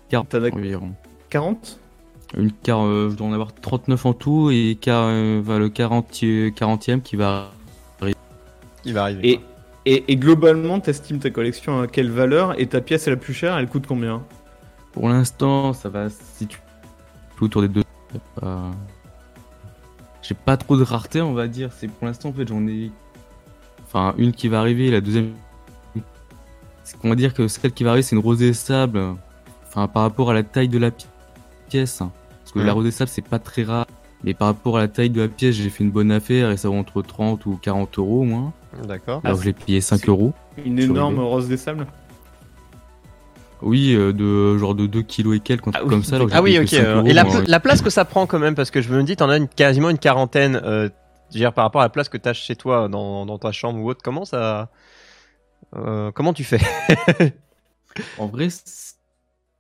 carte 0.10 0.30
T'en 0.30 0.44
as- 0.44 0.50
environ. 0.52 0.94
40 1.30 1.80
Une 2.36 2.52
car, 2.52 2.82
euh, 2.84 3.10
je 3.12 3.16
dois 3.16 3.28
en 3.28 3.34
avoir 3.34 3.54
39 3.54 4.06
en 4.06 4.14
tout 4.14 4.50
et 4.52 4.78
car, 4.82 5.06
euh, 5.08 5.42
va 5.44 5.60
le 5.60 5.70
40, 5.70 6.12
40e 6.56 7.02
qui 7.02 7.16
va. 7.16 7.52
Qui 8.84 8.94
va 8.94 9.04
arriver. 9.04 9.30
et, 9.34 9.40
et, 9.86 10.12
et 10.12 10.16
globalement, 10.16 10.80
t'estimes 10.80 11.20
ta 11.20 11.30
collection 11.30 11.82
à 11.82 11.88
quelle 11.88 12.12
valeur 12.12 12.60
Et 12.60 12.68
ta 12.68 12.82
pièce 12.82 13.08
est 13.08 13.12
la 13.12 13.18
plus 13.18 13.34
chère, 13.34 13.58
elle 13.58 13.68
coûte 13.68 13.86
combien? 13.88 14.24
Pour 14.92 15.10
l'instant, 15.10 15.74
ça 15.74 15.90
va 15.90 16.10
se 16.10 16.22
situer 16.36 16.62
autour 17.40 17.62
des 17.62 17.68
deux. 17.70 17.84
pas- 18.36 18.72
J'ai 20.22 20.36
pas 20.36 20.58
trop 20.58 20.78
de 20.78 20.84
rareté, 20.84 21.22
on 21.22 21.34
va 21.34 21.48
dire. 21.48 21.72
C'est 21.76 21.88
pour 21.88 22.06
l'instant, 22.08 22.30
en 22.30 22.34
fait, 22.34 22.48
j'en 22.48 22.66
ai. 22.68 22.92
Enfin, 23.86 24.14
une 24.18 24.32
qui 24.34 24.48
va 24.48 24.60
arriver, 24.60 24.92
la 24.92 25.02
deuxième. 25.02 25.34
C'est 26.84 26.98
qu'on 27.00 27.10
va 27.10 27.16
dire 27.16 27.34
que 27.34 27.48
celle 27.48 27.72
qui 27.72 27.84
va 27.84 27.92
arriver, 27.92 28.04
c'est 28.04 28.16
une 28.16 28.22
rosée 28.22 28.54
sable. 28.54 29.02
Enfin, 29.68 29.88
par 29.88 30.04
rapport 30.04 30.30
à 30.30 30.34
la 30.34 30.44
taille 30.44 30.68
de 30.70 30.78
la 30.78 30.92
pi- 30.92 31.08
pièce. 31.70 31.98
Parce 32.00 32.52
que 32.54 32.60
Ouais. 32.60 32.66
la 32.66 32.74
rosée 32.74 32.92
sable, 32.92 33.10
c'est 33.10 33.22
pas 33.28 33.40
très 33.40 33.64
rare. 33.64 33.88
Mais 34.24 34.34
par 34.36 34.48
rapport 34.50 34.78
à 34.78 34.82
la 34.82 34.88
taille 34.88 35.10
de 35.10 35.22
la 35.22 35.28
pièce, 35.28 35.56
j'ai 35.56 35.70
fait 35.70 35.84
une 35.84 35.90
bonne 35.92 36.12
affaire 36.12 36.52
et 36.52 36.58
ça 36.58 36.68
vaut 36.70 36.76
entre 36.76 37.02
30 37.02 37.46
ou 37.48 37.58
40 37.62 37.98
euros 37.98 38.22
au 38.22 38.26
moins. 38.26 38.54
D'accord. 38.88 39.22
Alors 39.24 39.38
Ah, 39.38 39.42
je 39.42 39.46
l'ai 39.48 39.54
payé 39.54 39.82
5 39.82 39.98
c'est- 39.98 40.08
euros. 40.08 40.34
Une 40.64 40.80
énorme 40.80 41.20
rose 41.20 41.48
des 41.48 41.58
sables 41.58 41.86
Oui, 43.62 43.94
euh, 43.94 44.12
de 44.12 44.58
genre 44.58 44.74
de 44.76 44.88
2 44.88 45.04
kilos 45.04 45.38
et 45.38 45.40
quelques, 45.40 45.68
oui, 45.68 45.74
comme 45.88 46.04
ça. 46.04 46.16
alors 46.16 46.30
Ah 46.32 46.42
oui, 46.42 46.58
ok. 46.58 46.66
que 46.66 46.70
5 46.72 46.84
euh, 46.84 46.96
euros, 46.98 47.08
et 47.08 47.14
la, 47.14 47.60
place 47.60 47.82
que 47.82 47.90
ça 47.92 48.06
prend 48.06 48.26
quand 48.26 48.40
même, 48.40 48.56
parce 48.56 48.72
que 48.72 48.82
je 48.82 48.92
me 48.94 49.04
dis, 49.04 49.16
t'en 49.16 49.30
as 49.30 49.38
une, 49.38 49.48
quasiment 49.48 49.90
une 49.90 50.00
quarantaine. 50.00 50.56
Euh, 50.64 50.90
je 51.30 51.36
veux 51.36 51.40
dire, 51.40 51.54
par 51.54 51.64
rapport 51.66 51.82
à 51.82 51.86
la 51.86 51.90
place 51.90 52.10
que 52.10 52.18
t'as 52.18 52.34
chez 52.34 52.56
toi, 52.56 52.90
dans, 52.90 53.26
dans 53.26 53.38
ta 53.38 53.52
chambre 53.52 53.80
ou 53.80 53.90
autre, 53.90 54.02
comment 54.04 54.26
ça. 54.26 54.70
euh, 55.76 56.12
comment 56.12 56.34
tu 56.34 56.44
fais 56.44 56.60
En 58.18 58.28
vrai, 58.28 58.50
c'est 58.50 58.96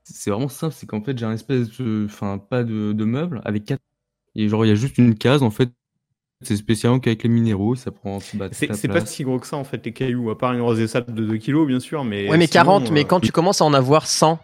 c'est 0.03 0.29
vraiment 0.31 0.49
simple, 0.49 0.73
c'est 0.77 0.87
qu'en 0.87 1.01
fait 1.01 1.17
j'ai 1.17 1.25
un 1.25 1.31
espèce 1.31 1.69
de, 1.77 2.05
enfin 2.09 2.37
pas 2.37 2.63
de, 2.63 2.91
de 2.91 3.05
meuble 3.05 3.41
avec 3.45 3.63
quatre. 3.65 3.81
Et 4.35 4.49
genre 4.49 4.65
il 4.65 4.69
y 4.69 4.71
a 4.71 4.75
juste 4.75 4.97
une 4.97 5.15
case 5.15 5.41
en 5.43 5.51
fait. 5.51 5.69
C'est 6.43 6.55
spécialement 6.55 6.99
qu'avec 6.99 7.21
les 7.23 7.29
minéraux, 7.29 7.75
ça 7.75 7.91
prend 7.91 8.17
bah, 8.33 8.47
C'est 8.51 8.87
pas 8.87 9.05
si 9.05 9.23
gros 9.23 9.37
que 9.39 9.45
ça 9.47 9.57
en 9.57 9.63
fait, 9.63 9.85
les 9.85 9.93
cailloux, 9.93 10.29
à 10.31 10.37
part 10.37 10.53
une 10.53 10.61
rose 10.61 10.77
des 10.77 10.87
sables 10.87 11.13
de 11.13 11.23
2 11.25 11.37
kilos, 11.37 11.67
bien 11.67 11.79
sûr. 11.79 12.03
Mais 12.03 12.29
Ouais, 12.29 12.37
mais 12.37 12.47
sinon, 12.47 12.63
40, 12.63 12.91
mais 12.91 13.01
euh, 13.01 13.03
quand 13.07 13.19
tu 13.19 13.31
commences 13.31 13.61
à 13.61 13.65
en 13.65 13.73
avoir 13.73 14.07
100, 14.07 14.39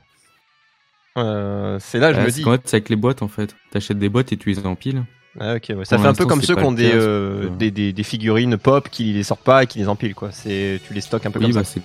euh, 1.18 1.78
c'est 1.82 2.00
là, 2.00 2.14
je 2.14 2.18
Ouais, 2.20 2.26
me 2.26 2.30
c'est 2.30 2.44
dis. 2.44 2.46
c'est 2.66 2.76
avec 2.76 2.90
les 2.90 2.96
boîtes 2.96 3.22
en 3.24 3.28
fait. 3.28 3.56
T'achètes 3.72 3.98
des 3.98 4.10
boîtes 4.10 4.32
et 4.32 4.38
tu 4.38 4.50
les 4.50 4.66
empiles. 4.66 5.04
Ah, 5.40 5.56
ok, 5.56 5.66
ouais. 5.76 5.86
Ça 5.86 5.96
Pour 5.98 6.04
fait 6.04 6.10
un 6.10 6.14
peu 6.14 6.26
comme 6.26 6.42
ceux 6.42 6.56
qui 6.56 6.64
ont 6.64 6.72
des, 6.72 6.92
euh, 6.94 7.50
des, 7.50 7.70
des, 7.72 7.94
des 7.94 8.04
figurines 8.04 8.58
pop 8.58 8.90
qui 8.90 9.14
les 9.14 9.24
sortent 9.24 9.44
pas 9.44 9.64
et 9.64 9.68
qui 9.68 9.80
les 9.80 9.88
empilent, 9.90 10.16
quoi. 10.16 10.32
C'est, 10.32 10.80
tu 10.88 10.94
les 10.94 11.02
stockes 11.02 11.26
un 11.26 11.32
peu 11.32 11.40
Oui, 11.40 11.46
comme 11.46 11.56
bah 11.56 11.64
ça. 11.64 11.74
c'est 11.76 11.82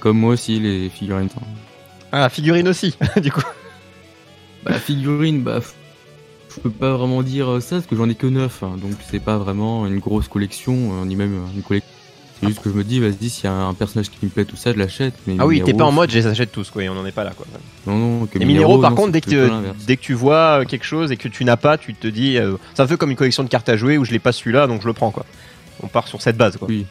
comme 0.00 0.18
moi 0.18 0.32
aussi 0.32 0.58
les 0.60 0.88
figurines. 0.88 1.28
Ah, 2.10 2.28
figurine 2.28 2.68
aussi, 2.68 2.96
du 3.22 3.30
coup. 3.32 3.42
Bah 4.64 4.74
figurines, 4.78 5.42
bah 5.42 5.60
je 6.54 6.60
peux 6.60 6.70
pas 6.70 6.92
vraiment 6.96 7.22
dire 7.22 7.60
ça 7.60 7.76
parce 7.76 7.86
que 7.86 7.96
j'en 7.96 8.08
ai 8.08 8.14
que 8.14 8.26
9 8.26 8.60
donc 8.80 8.92
c'est 9.10 9.20
pas 9.20 9.38
vraiment 9.38 9.86
une 9.86 9.98
grosse 9.98 10.28
collection 10.28 10.74
euh, 10.74 11.04
ni 11.04 11.16
même 11.16 11.38
une 11.54 11.62
collection. 11.62 11.88
C'est 12.40 12.48
juste 12.48 12.60
que 12.60 12.70
je 12.70 12.74
me 12.74 12.82
dis 12.82 12.98
vas-y 12.98 13.28
s'il 13.30 13.44
y 13.44 13.46
a 13.46 13.52
un 13.52 13.72
personnage 13.72 14.10
qui 14.10 14.18
me 14.24 14.28
plaît 14.28 14.44
tout 14.44 14.56
ça 14.56 14.72
je 14.72 14.78
l'achète. 14.78 15.14
mais 15.28 15.36
Ah 15.38 15.46
oui, 15.46 15.62
t'es 15.64 15.74
pas 15.74 15.84
en 15.84 15.92
mode, 15.92 16.10
je 16.10 16.16
les 16.18 16.26
achète 16.26 16.50
tous, 16.50 16.70
quoi, 16.70 16.82
et 16.82 16.88
on 16.88 16.98
en 16.98 17.06
est 17.06 17.12
pas 17.12 17.22
là, 17.22 17.30
quoi. 17.36 17.46
Non 17.86 17.96
non. 17.96 18.26
Que 18.26 18.36
Les 18.38 18.44
minéraux, 18.44 18.78
par 18.78 18.90
non, 18.90 18.96
contre, 18.96 19.12
dès 19.12 19.20
que, 19.20 19.30
tu, 19.30 19.52
dès 19.86 19.96
que 19.96 20.02
tu 20.02 20.12
vois 20.14 20.60
euh, 20.60 20.64
quelque 20.64 20.84
chose 20.84 21.12
et 21.12 21.16
que 21.16 21.28
tu 21.28 21.44
n'as 21.44 21.56
pas, 21.56 21.78
tu 21.78 21.94
te 21.94 22.08
dis. 22.08 22.38
euh, 22.38 22.56
c'est 22.74 22.82
un 22.82 22.86
peu 22.88 22.96
comme 22.96 23.10
une 23.10 23.16
collection 23.16 23.44
de 23.44 23.48
cartes 23.48 23.68
à 23.68 23.76
jouer 23.76 23.96
où 23.96 24.04
je 24.04 24.10
l'ai 24.10 24.18
pas 24.18 24.32
celui-là, 24.32 24.66
donc 24.66 24.82
je 24.82 24.88
le 24.88 24.92
prends, 24.92 25.12
quoi. 25.12 25.24
On 25.84 25.86
part 25.86 26.08
sur 26.08 26.20
cette 26.20 26.36
base, 26.36 26.56
quoi. 26.56 26.66
Oui. 26.68 26.84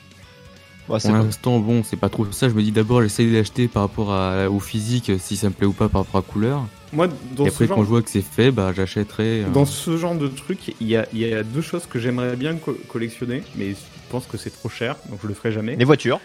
Pour 0.88 0.98
l'instant, 0.98 1.60
bon, 1.60 1.84
c'est 1.84 1.96
pas 1.96 2.10
trop 2.10 2.30
ça. 2.32 2.50
Je 2.50 2.54
me 2.54 2.62
dis 2.62 2.72
d'abord, 2.72 3.02
j'essaye 3.02 3.32
d'acheter 3.32 3.68
par 3.68 3.84
rapport 3.84 4.12
à, 4.12 4.50
au 4.50 4.60
physique, 4.60 5.12
si 5.20 5.38
ça 5.38 5.48
me 5.48 5.54
plaît 5.54 5.68
ou 5.68 5.74
pas 5.74 5.88
par 5.90 6.02
rapport 6.04 6.20
à 6.20 6.24
couleur. 6.24 6.66
Moi, 6.94 7.08
dans 7.38 7.46
et 7.46 7.50
ce 7.50 7.54
après, 7.54 7.68
genre 7.68 7.78
quand 7.78 7.84
je 7.84 7.88
vois 7.90 8.02
que 8.02 8.10
c'est 8.10 8.22
fait, 8.22 8.52
bah, 8.52 8.74
j'achèterai. 8.76 9.44
euh, 9.44 9.50
Dans 9.54 9.66
ce 9.66 9.96
genre 9.96 10.16
de 10.16 10.28
truc, 10.28 10.76
il 10.82 10.88
y 10.88 10.98
a, 10.98 11.08
il 11.14 11.20
y 11.20 11.34
a 11.34 11.44
deux 11.44 11.62
choses 11.62 11.86
que 11.86 12.00
j'aimerais 12.00 12.36
bien 12.36 12.56
co- 12.56 12.78
collectionner, 12.90 13.44
mais 13.56 13.70
je 13.72 13.76
pense 14.10 14.26
que 14.26 14.38
c'est 14.38 14.50
trop 14.50 14.68
cher, 14.68 14.98
donc 15.10 15.20
je 15.24 15.28
le 15.28 15.34
ferai 15.34 15.54
jamais. 15.54 15.78
Les 15.78 15.86
voitures. 15.86 16.20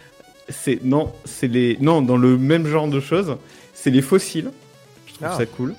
C'est 0.49 0.81
non, 0.85 1.13
c'est 1.25 1.47
les 1.49 1.77
non 1.81 2.03
dans 2.03 2.17
le 2.17 2.37
même 2.39 2.67
genre 2.67 2.89
de 2.89 2.99
choses, 3.01 3.37
c'est 3.75 3.91
les 3.91 4.03
fossiles. 4.03 4.51
Je 5.07 5.15
trouve 5.15 5.29
Ah. 5.31 5.37
ça 5.37 5.47
cool 5.47 5.75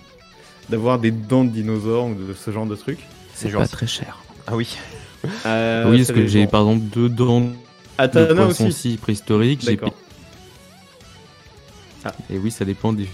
d'avoir 0.70 1.00
des 1.00 1.12
dents 1.12 1.44
de 1.46 1.50
dinosaures 1.50 2.06
ou 2.08 2.14
de 2.14 2.34
ce 2.34 2.52
genre 2.52 2.66
de 2.66 2.76
trucs. 2.76 3.00
C'est 3.34 3.52
pas 3.52 3.68
très 3.68 3.88
cher. 3.88 4.18
Ah 4.46 4.56
oui. 4.56 4.78
Euh, 5.46 5.90
oui, 5.92 5.98
parce 5.98 6.12
que 6.12 6.28
j'ai 6.28 6.48
par 6.48 6.62
exemple 6.62 6.86
deux 6.94 7.10
dents 7.10 7.42
de 7.42 7.48
Atana 7.98 8.34
poisson 8.46 8.68
aussi. 8.68 8.90
aussi 8.92 8.98
préhistorique. 8.98 9.62
j'ai 9.62 9.76
D'accord. 9.76 9.94
pi- 12.04 12.10
Et 12.34 12.38
oui, 12.38 12.52
ça 12.52 12.64
dépend 12.66 12.94
des. 12.94 13.08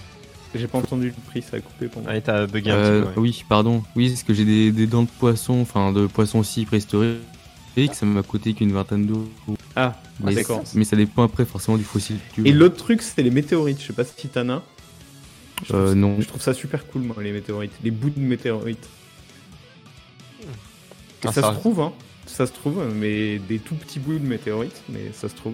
J'ai 0.55 0.67
pas 0.67 0.77
entendu 0.77 1.07
le 1.07 1.13
prix, 1.29 1.41
ça 1.41 1.57
a 1.57 1.59
coupé 1.61 1.87
pour 1.87 2.03
moi. 2.03 2.11
Allez, 2.11 2.21
t'as 2.21 2.45
bugué 2.45 2.69
un 2.69 2.75
Euh, 2.75 3.01
petit 3.01 3.13
peu. 3.13 3.19
ouais. 3.21 3.27
Oui, 3.29 3.43
pardon. 3.49 3.83
Oui, 3.95 4.09
parce 4.09 4.21
que 4.23 4.33
j'ai 4.35 4.45
des, 4.45 4.71
des 4.71 4.85
dents 4.85 5.01
de 5.03 5.07
poisson, 5.07 5.59
enfin 5.61 5.91
de 5.91 6.05
poisson 6.05 6.39
aussi 6.39 6.65
préhistorique. 6.65 7.19
Ça 7.93 8.05
m'a 8.05 8.21
coûté 8.21 8.53
qu'une 8.53 8.71
vingtaine 8.71 9.07
d'euros. 9.07 9.25
Ah, 9.75 9.95
Mais, 10.19 10.35
d'accord. 10.35 10.61
mais 10.75 10.83
ça 10.83 10.95
dépend 10.95 11.23
après 11.23 11.43
forcément 11.43 11.75
du 11.77 11.83
fossile. 11.83 12.17
Et 12.45 12.51
l'autre 12.51 12.75
truc, 12.77 13.01
c'était 13.01 13.23
les 13.23 13.31
météorites. 13.31 13.81
Je 13.81 13.87
sais 13.87 13.93
pas 13.93 14.03
si 14.03 14.27
t'en 14.27 14.47
as. 14.49 14.61
Euh, 15.73 15.89
ça- 15.89 15.95
non. 15.95 16.17
Je 16.19 16.27
trouve 16.27 16.41
ça 16.41 16.53
super 16.53 16.85
cool, 16.85 17.01
moi, 17.01 17.15
les 17.23 17.31
météorites. 17.31 17.71
Les 17.83 17.89
bouts 17.89 18.11
de 18.11 18.19
météorites. 18.19 18.87
Et 20.41 20.45
Ah, 21.27 21.31
ça, 21.31 21.41
ça- 21.41 21.49
se 21.53 21.59
trouve, 21.59 21.79
hein. 21.81 21.93
Ça 22.25 22.47
se 22.47 22.51
trouve, 22.51 22.83
mais 22.95 23.37
des 23.37 23.59
tout 23.59 23.75
petits 23.75 23.99
bouts 23.99 24.17
de 24.17 24.25
météorites, 24.27 24.81
mais 24.89 25.11
ça 25.13 25.29
se 25.29 25.35
trouve. 25.35 25.53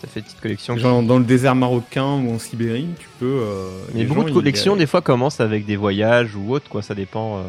Ça 0.00 0.06
fait 0.06 0.20
une 0.20 0.26
petite 0.26 0.40
collection. 0.40 0.76
Genre 0.78 1.02
dans 1.02 1.18
le 1.18 1.24
désert 1.24 1.54
marocain 1.56 2.04
ou 2.22 2.32
en 2.34 2.38
Sibérie, 2.38 2.86
tu 2.98 3.08
peux. 3.18 3.26
euh, 3.42 3.68
Mais 3.94 4.04
beaucoup 4.04 4.20
gens, 4.20 4.26
de 4.28 4.32
collections, 4.32 4.76
des 4.76 4.86
fois, 4.86 5.00
commencent 5.02 5.40
avec 5.40 5.66
des 5.66 5.76
voyages 5.76 6.34
ou 6.36 6.52
autre, 6.54 6.68
quoi. 6.70 6.82
Ça 6.82 6.94
dépend. 6.94 7.38
euh, 7.38 7.42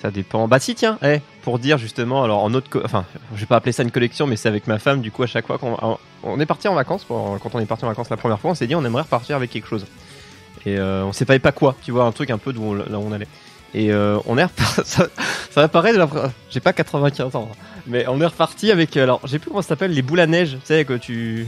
Ça 0.00 0.10
dépend. 0.10 0.46
Bah 0.46 0.58
si, 0.60 0.74
tiens, 0.74 0.98
eh, 1.02 1.20
pour 1.42 1.58
dire 1.58 1.78
justement, 1.78 2.22
alors 2.22 2.42
en 2.44 2.52
autre, 2.54 2.80
enfin, 2.84 3.04
je 3.34 3.40
vais 3.40 3.46
pas 3.46 3.56
appeler 3.56 3.72
ça 3.72 3.82
une 3.82 3.90
collection, 3.90 4.26
mais 4.26 4.36
c'est 4.36 4.48
avec 4.48 4.66
ma 4.66 4.78
femme. 4.78 5.00
Du 5.00 5.10
coup, 5.10 5.22
à 5.22 5.26
chaque 5.26 5.46
fois 5.46 5.58
qu'on 5.58 5.76
on 6.22 6.38
est 6.40 6.46
parti 6.46 6.68
en 6.68 6.74
vacances, 6.74 7.04
pour- 7.04 7.38
quand 7.42 7.54
on 7.54 7.60
est 7.60 7.66
parti 7.66 7.84
en 7.84 7.88
vacances 7.88 8.10
la 8.10 8.16
première 8.18 8.38
fois, 8.38 8.50
on 8.50 8.54
s'est 8.54 8.66
dit 8.66 8.74
on 8.74 8.84
aimerait 8.84 9.02
repartir 9.02 9.36
avec 9.36 9.50
quelque 9.50 9.66
chose. 9.66 9.86
Et 10.66 10.78
euh, 10.78 11.04
on 11.04 11.12
savait 11.12 11.38
pas 11.38 11.52
quoi, 11.52 11.74
tu 11.82 11.92
vois, 11.92 12.04
un 12.04 12.12
truc 12.12 12.30
un 12.30 12.38
peu 12.38 12.52
d'où 12.52 12.62
on- 12.62 12.74
là 12.74 12.84
où 12.98 13.02
on 13.08 13.12
allait. 13.12 13.28
Et 13.78 13.92
euh, 13.92 14.16
on 14.26 14.38
est 14.38 14.44
reparti, 14.44 14.80
ça, 14.84 15.06
ça 15.50 15.60
va 15.60 15.68
paraître, 15.68 15.98
la- 15.98 16.30
j'ai 16.50 16.60
pas 16.60 16.72
95 16.72 17.36
ans, 17.36 17.50
hein, 17.52 17.56
mais 17.86 18.06
on 18.08 18.18
est 18.22 18.26
reparti 18.26 18.72
avec, 18.72 18.96
euh, 18.96 19.02
alors, 19.02 19.20
j'ai 19.26 19.38
plus 19.38 19.50
comment 19.50 19.60
ça 19.60 19.68
s'appelle, 19.68 19.92
les 19.92 20.00
boules 20.02 20.20
à 20.20 20.26
neige, 20.26 20.52
tu 20.52 20.58
sais, 20.64 20.84
que 20.86 20.94
tu. 20.94 21.46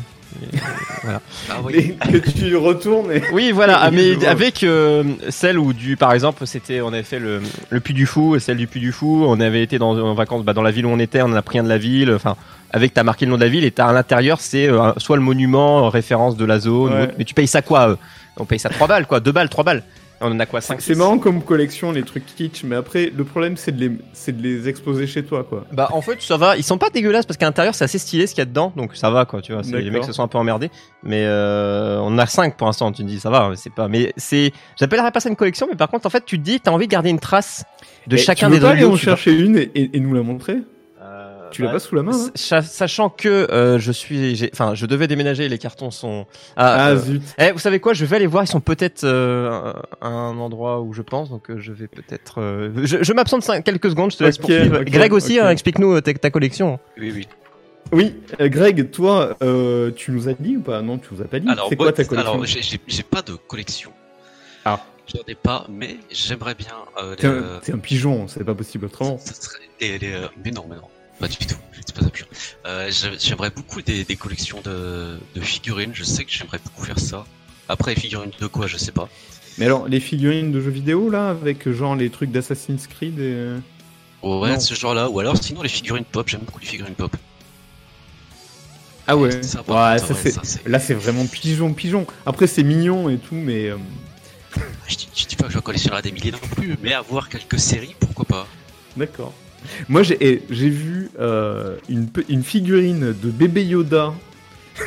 Ah 1.06 1.20
oui. 1.64 1.96
Et 2.12 2.20
que 2.20 2.30
tu 2.30 2.54
retournes 2.56 3.10
et. 3.12 3.22
Oui, 3.32 3.50
voilà, 3.52 3.78
ah, 3.82 3.90
mais 3.90 4.26
avec 4.26 4.62
euh, 4.62 5.02
celle 5.30 5.58
où 5.58 5.72
du, 5.72 5.96
par 5.96 6.12
exemple, 6.12 6.46
c'était, 6.46 6.80
on 6.82 6.88
avait 6.88 7.02
fait 7.02 7.18
le, 7.18 7.40
le 7.70 7.80
Puy 7.80 7.94
du 7.94 8.04
Fou, 8.06 8.36
et 8.36 8.40
celle 8.40 8.58
du 8.58 8.66
Puy 8.66 8.80
du 8.80 8.92
Fou, 8.92 9.24
on 9.26 9.40
avait 9.40 9.62
été 9.62 9.78
dans, 9.78 9.98
en 9.98 10.14
vacances 10.14 10.44
bah, 10.44 10.52
dans 10.52 10.62
la 10.62 10.70
ville 10.70 10.84
où 10.86 10.90
on 10.90 10.98
était, 10.98 11.22
on 11.22 11.26
en 11.26 11.34
a 11.34 11.42
pris 11.42 11.58
un 11.58 11.64
de 11.64 11.68
la 11.70 11.78
ville, 11.78 12.12
enfin, 12.12 12.36
avec 12.72 12.92
t'as 12.92 13.04
marqué 13.04 13.24
le 13.24 13.30
nom 13.30 13.38
de 13.38 13.42
la 13.44 13.48
ville 13.48 13.64
et 13.64 13.70
t'as 13.70 13.86
à 13.86 13.92
l'intérieur 13.94 14.40
c'est 14.40 14.68
euh, 14.68 14.92
soit 14.98 15.16
le 15.16 15.22
monument 15.22 15.86
euh, 15.86 15.88
référence 15.88 16.36
de 16.36 16.44
la 16.44 16.58
zone, 16.60 16.92
Ouais. 16.92 17.00
ou 17.00 17.02
autre. 17.04 17.14
mais 17.16 17.24
tu 17.24 17.32
payes 17.32 17.46
ça 17.48 17.62
quoi 17.62 17.88
euh? 17.90 17.96
On 18.36 18.44
paye 18.44 18.58
ça 18.58 18.68
3 18.68 18.86
balles 18.86 19.06
quoi, 19.06 19.20
2 19.20 19.32
balles, 19.32 19.48
3 19.48 19.64
balles. 19.64 19.82
On 20.20 20.32
en 20.32 20.40
a 20.40 20.46
quoi 20.46 20.60
5 20.60 20.80
C'est 20.80 20.96
marrant 20.96 21.18
comme 21.18 21.42
collection, 21.42 21.92
les 21.92 22.02
trucs 22.02 22.26
kitsch, 22.26 22.64
mais 22.64 22.74
après, 22.74 23.12
le 23.16 23.22
problème, 23.24 23.56
c'est 23.56 23.70
de 23.72 23.80
les, 23.80 23.92
c'est 24.12 24.36
de 24.36 24.42
les 24.42 24.68
exposer 24.68 25.06
chez 25.06 25.24
toi, 25.24 25.44
quoi. 25.44 25.64
Bah 25.72 25.88
en 25.92 26.02
fait 26.02 26.20
ça 26.20 26.36
va, 26.36 26.56
ils 26.56 26.64
sont 26.64 26.76
pas 26.78 26.90
dégueulasses 26.90 27.24
parce 27.26 27.36
qu'à 27.36 27.46
l'intérieur 27.46 27.74
c'est 27.74 27.84
assez 27.84 27.98
stylé 27.98 28.26
ce 28.26 28.34
qu'il 28.34 28.40
y 28.40 28.42
a 28.42 28.46
dedans, 28.46 28.72
donc 28.76 28.96
ça 28.96 29.10
va 29.10 29.24
quoi, 29.26 29.40
tu 29.42 29.52
vois. 29.52 29.62
Les 29.62 29.90
mecs 29.90 30.04
se 30.04 30.12
sont 30.12 30.22
un 30.22 30.28
peu 30.28 30.38
emmerdés, 30.38 30.70
mais 31.04 31.22
euh, 31.24 31.98
on 32.00 32.06
en 32.08 32.18
a 32.18 32.26
5 32.26 32.56
pour 32.56 32.66
l'instant. 32.66 32.90
Tu 32.90 33.02
te 33.02 33.08
dis 33.08 33.20
ça 33.20 33.30
va, 33.30 33.52
c'est 33.54 33.72
pas, 33.72 33.86
mais 33.88 34.12
c'est, 34.16 34.52
j'appellerais 34.78 35.12
pas 35.12 35.20
ça 35.20 35.28
une 35.28 35.36
collection, 35.36 35.66
mais 35.70 35.76
par 35.76 35.88
contre 35.88 36.06
en 36.06 36.10
fait 36.10 36.24
tu 36.24 36.38
te 36.38 36.42
dis 36.44 36.58
t'as 36.60 36.72
envie 36.72 36.86
de 36.86 36.92
garder 36.92 37.10
une 37.10 37.20
trace 37.20 37.64
de 38.06 38.16
Et 38.16 38.18
chacun 38.18 38.46
tu 38.48 38.52
veux 38.54 38.58
des 38.58 38.64
pas 38.66 38.70
aller 38.72 38.84
en 38.84 38.96
chercher 38.96 39.32
une 39.32 39.56
et, 39.56 39.70
et- 39.74 39.96
et 39.96 40.00
nous 40.00 40.14
la 40.14 40.22
montrer? 40.22 40.56
Tu 41.50 41.62
l'as 41.62 41.68
bah, 41.68 41.74
pas 41.74 41.78
sous 41.80 41.94
la 41.94 42.02
main, 42.02 42.12
hein 42.14 42.30
sa- 42.34 42.62
Sachant 42.62 43.08
que 43.10 43.28
euh, 43.28 43.78
je 43.78 43.92
suis, 43.92 44.48
enfin, 44.52 44.74
je 44.74 44.86
devais 44.86 45.06
déménager, 45.06 45.48
les 45.48 45.58
cartons 45.58 45.90
sont. 45.90 46.26
Ah, 46.56 46.74
Ah, 46.86 46.90
euh, 46.90 46.96
zut. 46.98 47.22
eh, 47.38 47.50
vous 47.52 47.58
savez 47.58 47.80
quoi 47.80 47.92
Je 47.94 48.04
vais 48.04 48.16
aller 48.16 48.26
voir. 48.26 48.44
Ils 48.44 48.48
sont 48.48 48.60
peut-être 48.60 49.04
euh, 49.04 49.72
à 50.00 50.08
un 50.08 50.38
endroit 50.38 50.80
où 50.80 50.92
je 50.92 51.02
pense, 51.02 51.30
donc 51.30 51.50
euh, 51.50 51.58
je 51.58 51.72
vais 51.72 51.86
peut-être. 51.88 52.40
euh, 52.40 52.70
je 52.84 53.02
je 53.02 53.12
m'absente 53.12 53.44
quelques 53.64 53.90
secondes. 53.90 54.10
Je 54.12 54.16
te 54.18 54.24
laisse 54.24 54.36
Ok, 54.36 54.42
poursuivre. 54.46 54.82
Greg 54.84 55.12
aussi, 55.12 55.38
hein, 55.38 55.50
explique-nous 55.50 56.00
ta, 56.00 56.14
ta 56.14 56.30
collection. 56.30 56.78
Oui, 56.98 57.12
oui. 57.14 57.28
Oui, 57.90 58.14
euh, 58.40 58.48
Greg, 58.48 58.90
toi, 58.90 59.36
euh, 59.42 59.90
tu 59.92 60.10
nous 60.10 60.28
as 60.28 60.34
dit 60.34 60.58
ou 60.58 60.60
pas? 60.60 60.82
Non, 60.82 60.98
tu 60.98 61.08
nous 61.14 61.22
as 61.22 61.24
pas 61.24 61.38
dit. 61.40 61.48
Alors, 61.48 61.68
C'est 61.70 61.76
quoi 61.76 61.90
ta 61.92 62.04
collection? 62.04 62.32
alors 62.34 62.44
j'ai- 62.44 63.02
pas 63.02 63.22
de 63.22 63.32
collection. 63.34 63.92
Ah. 64.66 64.80
J'en 65.06 65.22
ai 65.26 65.34
pas, 65.34 65.64
mais 65.70 65.96
j'aimerais 66.10 66.54
bien. 66.54 66.74
Euh, 67.02 67.14
T'es 67.14 67.26
un, 67.28 67.30
euh, 67.30 67.58
un 67.72 67.78
pigeon, 67.78 68.28
c'est 68.28 68.44
pas 68.44 68.54
possible 68.54 68.84
autrement. 68.84 69.16
ça 69.24 69.32
serait 69.32 69.60
les- 69.80 69.96
les, 69.98 70.12
euh, 70.12 70.26
mais 70.44 70.50
non, 70.50 70.66
mais 70.68 70.76
non, 70.76 70.82
pas 71.18 71.28
du 71.28 71.36
tout. 71.38 71.56
C'est 71.86 71.94
pas 71.94 72.02
ça. 72.02 72.08
Euh, 72.66 72.90
j'ai- 72.90 73.18
j'aimerais 73.18 73.50
beaucoup 73.50 73.82
des, 73.82 74.04
des 74.04 74.16
collections 74.16 74.60
de, 74.62 75.18
de 75.34 75.40
figurines. 75.40 75.90
Je 75.94 76.04
sais 76.04 76.24
que 76.24 76.30
j'aimerais 76.30 76.58
beaucoup 76.64 76.84
faire 76.84 76.98
ça. 76.98 77.24
Après, 77.68 77.94
les 77.94 78.00
figurines 78.00 78.32
de 78.40 78.46
quoi, 78.46 78.66
je 78.66 78.76
sais 78.76 78.92
pas. 78.92 79.08
Mais 79.58 79.66
alors, 79.66 79.88
les 79.88 80.00
figurines 80.00 80.52
de 80.52 80.60
jeux 80.60 80.70
vidéo, 80.70 81.10
là, 81.10 81.30
avec 81.30 81.66
euh, 81.66 81.72
genre 81.72 81.96
les 81.96 82.10
trucs 82.10 82.30
d'Assassin's 82.30 82.86
Creed 82.86 83.18
et... 83.18 83.22
euh, 83.22 83.58
Ouais, 84.22 84.50
Non. 84.52 84.60
ce 84.60 84.74
genre-là. 84.74 85.08
Ou 85.08 85.20
alors, 85.20 85.36
sinon, 85.42 85.62
les 85.62 85.68
figurines 85.68 86.04
pop. 86.04 86.28
J'aime 86.28 86.40
beaucoup 86.40 86.58
les 86.60 86.66
figurines 86.66 86.94
pop. 86.94 87.14
Ah 89.06 89.16
ouais, 89.16 89.42
Ça, 89.42 89.60
ouais, 89.60 89.64
contre, 90.00 90.06
ça, 90.06 90.14
ouais, 90.24 90.30
ça, 90.44 90.58
Là, 90.66 90.78
c'est 90.78 90.94
vraiment 90.94 91.26
pigeon, 91.26 91.72
pigeon. 91.72 92.06
Après, 92.26 92.46
c'est 92.46 92.62
mignon 92.62 93.08
et 93.08 93.16
tout, 93.18 93.34
mais... 93.36 93.68
euh, 93.68 93.76
Je, 94.86 94.96
dis- 94.96 95.08
je 95.16 95.26
dis 95.26 95.36
pas 95.36 95.46
que 95.46 95.52
je 95.52 95.58
collectionnerai 95.60 96.02
des 96.02 96.12
milliers 96.12 96.32
non 96.32 96.38
plus, 96.56 96.76
mais 96.82 96.92
avoir 96.92 97.28
quelques 97.28 97.58
séries, 97.58 97.94
pourquoi 98.00 98.24
pas. 98.26 98.46
D'accord. 98.96 99.32
Moi, 99.88 100.02
j'ai, 100.02 100.42
j'ai 100.50 100.68
vu 100.70 101.10
euh, 101.18 101.76
une, 101.88 102.08
une 102.28 102.42
figurine 102.42 103.14
de 103.20 103.30
bébé 103.30 103.64
Yoda. 103.64 104.14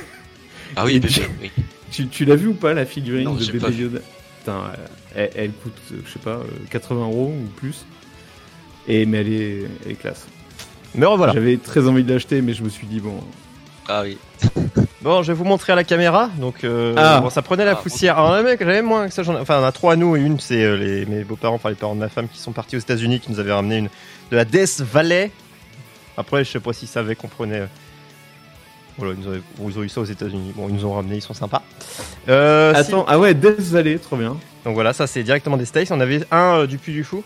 Ah 0.75 0.85
oui, 0.85 0.99
bébé, 0.99 1.13
tu- 1.13 1.21
oui. 1.41 1.51
Tu, 1.91 2.07
tu 2.07 2.23
l'as 2.23 2.37
vu 2.37 2.47
ou 2.47 2.53
pas, 2.53 2.73
la 2.73 2.85
figurine 2.85 3.25
Non, 3.25 3.33
de 3.33 3.45
bébé 3.45 3.59
pas. 3.59 3.69
Yoda? 3.69 3.99
Putain, 4.39 4.53
euh, 4.53 4.87
elle, 5.15 5.29
elle 5.35 5.51
coûte, 5.51 5.73
euh, 5.91 5.97
je 6.05 6.11
sais 6.13 6.19
pas, 6.19 6.35
euh, 6.37 6.43
80 6.69 7.01
euros 7.07 7.33
ou 7.37 7.47
plus. 7.57 7.85
Et, 8.87 9.05
mais 9.05 9.17
elle 9.19 9.33
est, 9.33 9.61
elle 9.85 9.91
est 9.91 9.95
classe. 9.95 10.25
Me 10.95 11.05
revoilà. 11.05 11.33
J'avais 11.33 11.57
très 11.57 11.87
envie 11.87 12.03
de 12.05 12.13
l'acheter, 12.13 12.41
mais 12.41 12.53
je 12.53 12.63
me 12.63 12.69
suis 12.69 12.87
dit, 12.87 13.01
bon... 13.01 13.19
Ah 13.89 14.03
oui. 14.03 14.17
Bon, 15.01 15.23
je 15.23 15.31
vais 15.31 15.37
vous 15.37 15.45
montrer 15.45 15.73
à 15.73 15.75
la 15.75 15.83
caméra. 15.83 16.29
Donc, 16.37 16.63
euh, 16.63 16.93
Ah. 16.95 17.19
bon, 17.21 17.29
ça 17.31 17.41
prenait 17.41 17.65
la 17.65 17.71
Ah, 17.71 17.75
poussière. 17.75 18.19
Alors, 18.19 18.43
mecs, 18.43 18.59
j'avais 18.59 18.83
moins 18.83 19.07
que 19.07 19.13
ça. 19.13 19.23
j'en 19.23 19.35
ai- 19.35 19.39
Enfin, 19.39 19.59
on 19.59 19.65
a 19.65 19.71
trois 19.71 19.93
à 19.93 19.95
nous 19.95 20.15
et 20.15 20.19
une, 20.19 20.39
c'est 20.39 20.63
euh, 20.63 20.75
les, 20.77 21.05
mes 21.07 21.23
beaux-parents, 21.23 21.55
enfin 21.55 21.69
les 21.69 21.75
parents 21.75 21.95
de 21.95 21.99
ma 21.99 22.09
femme 22.09 22.27
qui 22.27 22.39
sont 22.39 22.51
partis 22.51 22.75
aux 22.75 22.79
États-Unis, 22.79 23.19
qui 23.19 23.31
nous 23.31 23.39
avaient 23.39 23.51
ramené 23.53 23.77
une 23.77 23.89
de 24.31 24.35
la 24.35 24.45
Death 24.45 24.81
Valley. 24.81 25.31
Après, 26.17 26.43
je 26.43 26.51
sais 26.51 26.59
pas 26.59 26.71
s'ils 26.73 26.87
savaient 26.87 27.15
qu'on 27.15 27.27
prenait. 27.29 27.61
euh, 27.61 27.65
Voilà, 28.97 29.13
ils, 29.17 29.23
nous 29.23 29.31
avaient- 29.31 29.41
bon, 29.57 29.69
ils 29.69 29.79
ont 29.79 29.83
eu 29.83 29.89
ça 29.89 30.01
aux 30.01 30.05
États-Unis. 30.05 30.51
Bon, 30.55 30.67
ils 30.69 30.75
nous 30.75 30.85
ont 30.85 30.93
ramené, 30.93 31.15
ils 31.15 31.21
sont 31.21 31.33
sympas. 31.33 31.63
Euh, 32.29 32.73
si- 32.73 32.79
Attends, 32.81 33.05
ah 33.07 33.17
ouais, 33.17 33.33
Death 33.33 33.59
Valley, 33.61 33.97
trop 33.97 34.17
bien. 34.17 34.37
Donc 34.65 34.75
voilà, 34.75 34.93
ça 34.93 35.07
c'est 35.07 35.23
directement 35.23 35.57
des 35.57 35.65
States. 35.65 35.89
On 35.91 35.99
avait 36.01 36.21
un 36.29 36.57
euh, 36.59 36.67
du 36.67 36.77
Puy 36.77 36.93
du 36.93 37.03
Fou. 37.03 37.23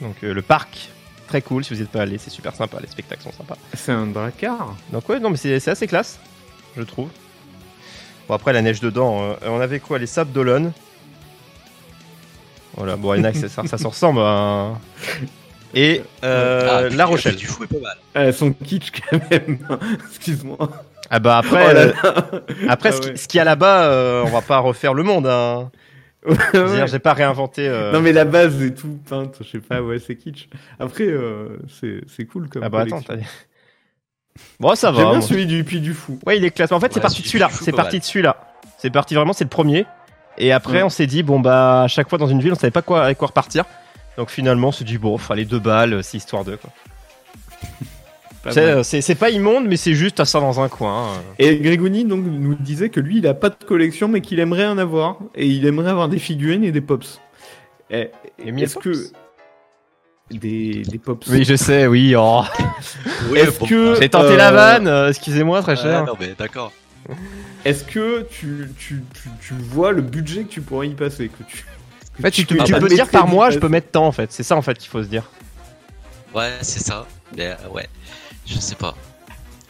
Donc 0.00 0.16
euh, 0.24 0.32
le 0.34 0.42
parc, 0.42 0.88
très 1.32 1.40
cool. 1.42 1.64
Si 1.64 1.72
vous 1.72 1.80
n'êtes 1.80 1.88
pas 1.88 2.02
allé, 2.02 2.18
c'est 2.18 2.28
super 2.30 2.54
sympa. 2.54 2.76
Les 2.80 2.86
spectacles 2.88 3.22
sont 3.22 3.32
sympas. 3.32 3.56
C'est 3.74 3.92
un 3.92 4.06
Dracar 4.06 4.76
Donc 4.92 5.08
ouais, 5.08 5.18
non 5.18 5.30
mais 5.30 5.36
c'est 5.38 5.66
assez 5.68 5.86
classe, 5.86 6.18
je 6.76 6.82
trouve. 6.82 7.08
Bon 8.28 8.34
après 8.34 8.52
la 8.52 8.60
neige 8.60 8.80
dedans, 8.80 9.22
euh, 9.22 9.34
on 9.46 9.60
avait 9.60 9.80
quoi? 9.80 9.98
Les 9.98 10.06
sables 10.06 10.32
d'Olonne. 10.32 10.72
Voilà, 12.76 12.96
bon, 12.96 13.14
il 13.14 13.18
y 13.18 13.20
en 13.20 13.24
a 13.24 13.32
que 13.32 13.38
ça, 13.38 13.48
ça, 13.48 13.66
ça 13.66 13.78
se 13.78 13.86
ressemble 13.86 14.20
à... 14.20 14.24
un- 14.24 14.78
Et 15.74 16.02
euh, 16.22 16.68
Ah, 16.70 16.82
La 16.82 16.88
le 16.90 17.04
Rochelle. 17.04 17.36
Du 17.36 17.46
fou 17.46 17.64
est 17.64 17.66
pas 17.66 17.78
mal. 17.80 17.96
Elles 18.12 18.34
sont 18.34 18.52
kitsch 18.52 18.90
quand 19.10 19.18
même. 19.30 19.58
Excuse-moi. 20.10 20.58
Ah 21.08 21.18
bah 21.18 21.38
après, 21.38 21.66
Oh 21.70 21.72
là 21.74 21.80
euh, 21.80 21.92
là. 22.02 22.14
après 22.68 22.90
Ah 22.90 22.92
ce 22.92 23.00
qui- 23.00 23.08
ouais. 23.08 23.16
ce 23.16 23.36
y 23.36 23.40
a 23.40 23.44
là-bas, 23.44 23.84
euh, 23.84 24.22
on 24.26 24.30
va 24.30 24.42
pas 24.42 24.58
refaire 24.58 24.92
le 24.92 25.02
monde. 25.02 25.26
Hein. 25.26 25.70
Ouais, 26.24 26.36
Je 26.54 26.58
veux 26.58 26.66
ouais. 26.70 26.76
dire, 26.76 26.86
j'ai 26.86 26.98
pas 27.00 27.14
réinventé... 27.14 27.66
euh, 27.68 27.90
Non 27.92 28.00
mais 28.00 28.12
la 28.12 28.24
base 28.24 28.62
est 28.62 28.74
tout 28.74 28.98
peinte, 29.08 29.36
je 29.40 29.44
sais 29.48 29.58
pas, 29.58 29.82
ouais 29.82 29.98
c'est 29.98 30.14
kitsch. 30.16 30.48
Après 30.78 31.04
euh, 31.08 31.58
c'est 31.68 32.00
c'est 32.06 32.26
cool 32.26 32.48
comme 32.48 32.62
Ah 32.62 32.68
bah 32.68 32.80
attends, 32.82 33.00
collection. 33.02 33.16
t'as... 34.36 34.42
Bon 34.60 34.74
ça 34.76 34.90
va. 34.92 35.00
J'aime 35.00 35.10
bien 35.10 35.20
celui 35.20 35.46
du 35.46 35.64
Puy 35.64 35.80
du 35.80 35.94
Fou. 35.94 36.18
Ouais, 36.26 36.38
il 36.38 36.44
est 36.44 36.50
classe. 36.52 36.70
Mais 36.70 36.76
en 36.76 36.80
fait, 36.80 36.92
c'est 36.92 37.00
parti 37.00 37.22
de 37.22 37.26
celui 37.26 37.40
celui-là. 37.40 37.48
C'est 37.50 37.72
parti 37.72 37.98
de 37.98 38.04
celui-là. 38.04 38.36
C'est 38.78 38.90
parti 38.90 39.14
vraiment, 39.14 39.32
c'est 39.32 39.44
le 39.44 39.50
premier. 39.50 39.84
Et 40.38 40.52
après, 40.52 40.78
Ouais. 40.78 40.82
on 40.84 40.88
s'est 40.88 41.06
dit, 41.06 41.22
bon, 41.22 41.40
bah, 41.40 41.82
à 41.82 41.88
chaque 41.88 42.08
fois 42.08 42.18
dans 42.18 42.26
une 42.28 42.40
ville, 42.40 42.52
on 42.52 42.56
savait 42.56 42.70
pas 42.70 42.80
quoi, 42.82 43.04
avec 43.04 43.18
quoi 43.18 43.28
repartir. 43.28 43.64
Donc 44.16 44.30
finalement, 44.30 44.68
on 44.68 44.72
s'est 44.72 44.84
dit, 44.84 44.96
bon, 44.98 45.18
fallait 45.18 45.44
deux 45.44 45.58
balles, 45.58 45.92
euh, 45.94 46.02
c'est 46.02 46.16
histoire 46.18 46.44
de 46.44 46.56
quoi. 46.56 46.70
Pas 48.42 48.52
C'est, 48.52 48.64
mal. 48.66 48.78
euh, 48.78 48.82
C'est 48.82 49.14
pas 49.14 49.30
immonde, 49.30 49.66
mais 49.68 49.76
c'est 49.76 49.94
juste 49.94 50.18
à 50.20 50.24
ça 50.24 50.40
dans 50.40 50.60
un 50.60 50.68
coin. 50.68 51.14
hein. 51.16 51.20
Et 51.38 51.56
Grégoni 51.58 52.04
donc 52.04 52.24
nous 52.24 52.54
disait 52.56 52.88
que 52.88 52.98
lui 53.00 53.18
il 53.18 53.26
a 53.26 53.34
pas 53.34 53.50
de 53.50 53.64
collection 53.64 54.08
mais 54.08 54.20
qu'il 54.20 54.40
aimerait 54.40 54.66
en 54.66 54.78
avoir 54.78 55.18
et 55.36 55.46
il 55.46 55.64
aimerait 55.66 55.90
avoir 55.90 56.08
des 56.08 56.18
figurines 56.18 56.64
et 56.64 56.72
des 56.72 56.80
pops. 56.80 57.20
Eh, 57.90 58.10
Est-ce 58.44 58.74
pops 58.74 58.84
que 58.84 60.36
des, 60.36 60.82
des 60.82 60.98
pops? 60.98 61.26
Oui, 61.28 61.44
je 61.44 61.54
sais, 61.56 61.86
oui. 61.86 62.14
Oh. 62.16 62.42
Oui, 63.30 63.38
Est-ce 63.38 63.58
que- 63.60 63.94
J'ai 64.00 64.08
tenté 64.08 64.32
Euh, 64.32 64.36
la 64.36 64.50
vanne, 64.50 64.88
euh, 64.88 65.08
excusez-moi, 65.10 65.62
très 65.62 65.72
ah, 65.72 65.76
cher. 65.76 66.04
non, 66.04 66.14
mais 66.18 66.34
d'accord. 66.36 66.72
Est-ce 67.64 67.84
que 67.84 68.22
tu, 68.30 68.68
tu, 68.78 69.02
tu, 69.14 69.28
tu 69.40 69.54
vois 69.54 69.92
le 69.92 70.02
budget 70.02 70.44
que 70.44 70.48
tu 70.48 70.60
pourrais 70.62 70.88
y 70.88 70.94
passer 70.94 71.28
que 71.28 71.42
tu, 71.44 71.58
que 71.58 72.18
En 72.18 72.22
fait, 72.22 72.30
tu, 72.32 72.44
tu- 72.46 72.56
tu 72.56 72.64
tu 72.64 72.72
vas 72.72 72.80
peux 72.80 72.88
dire 72.88 73.04
mettrais 73.04 73.18
par 73.18 73.28
mois, 73.28 73.50
je 73.50 73.58
peux 73.60 73.68
mettre 73.68 73.90
tant 73.92 74.06
en 74.06 74.12
fait. 74.12 74.32
C'est 74.32 74.42
ça 74.42 74.56
en 74.56 74.62
fait 74.62 74.76
qu'il 74.78 74.88
faut 74.90 75.02
se 75.02 75.08
dire. 75.08 75.24
Ouais, 76.34 76.50
c'est 76.62 76.80
ça. 76.82 77.06
Mais 77.36 77.48
euh, 77.48 77.68
ouais, 77.72 77.86
je 78.46 78.58
sais 78.58 78.74
pas. 78.74 78.94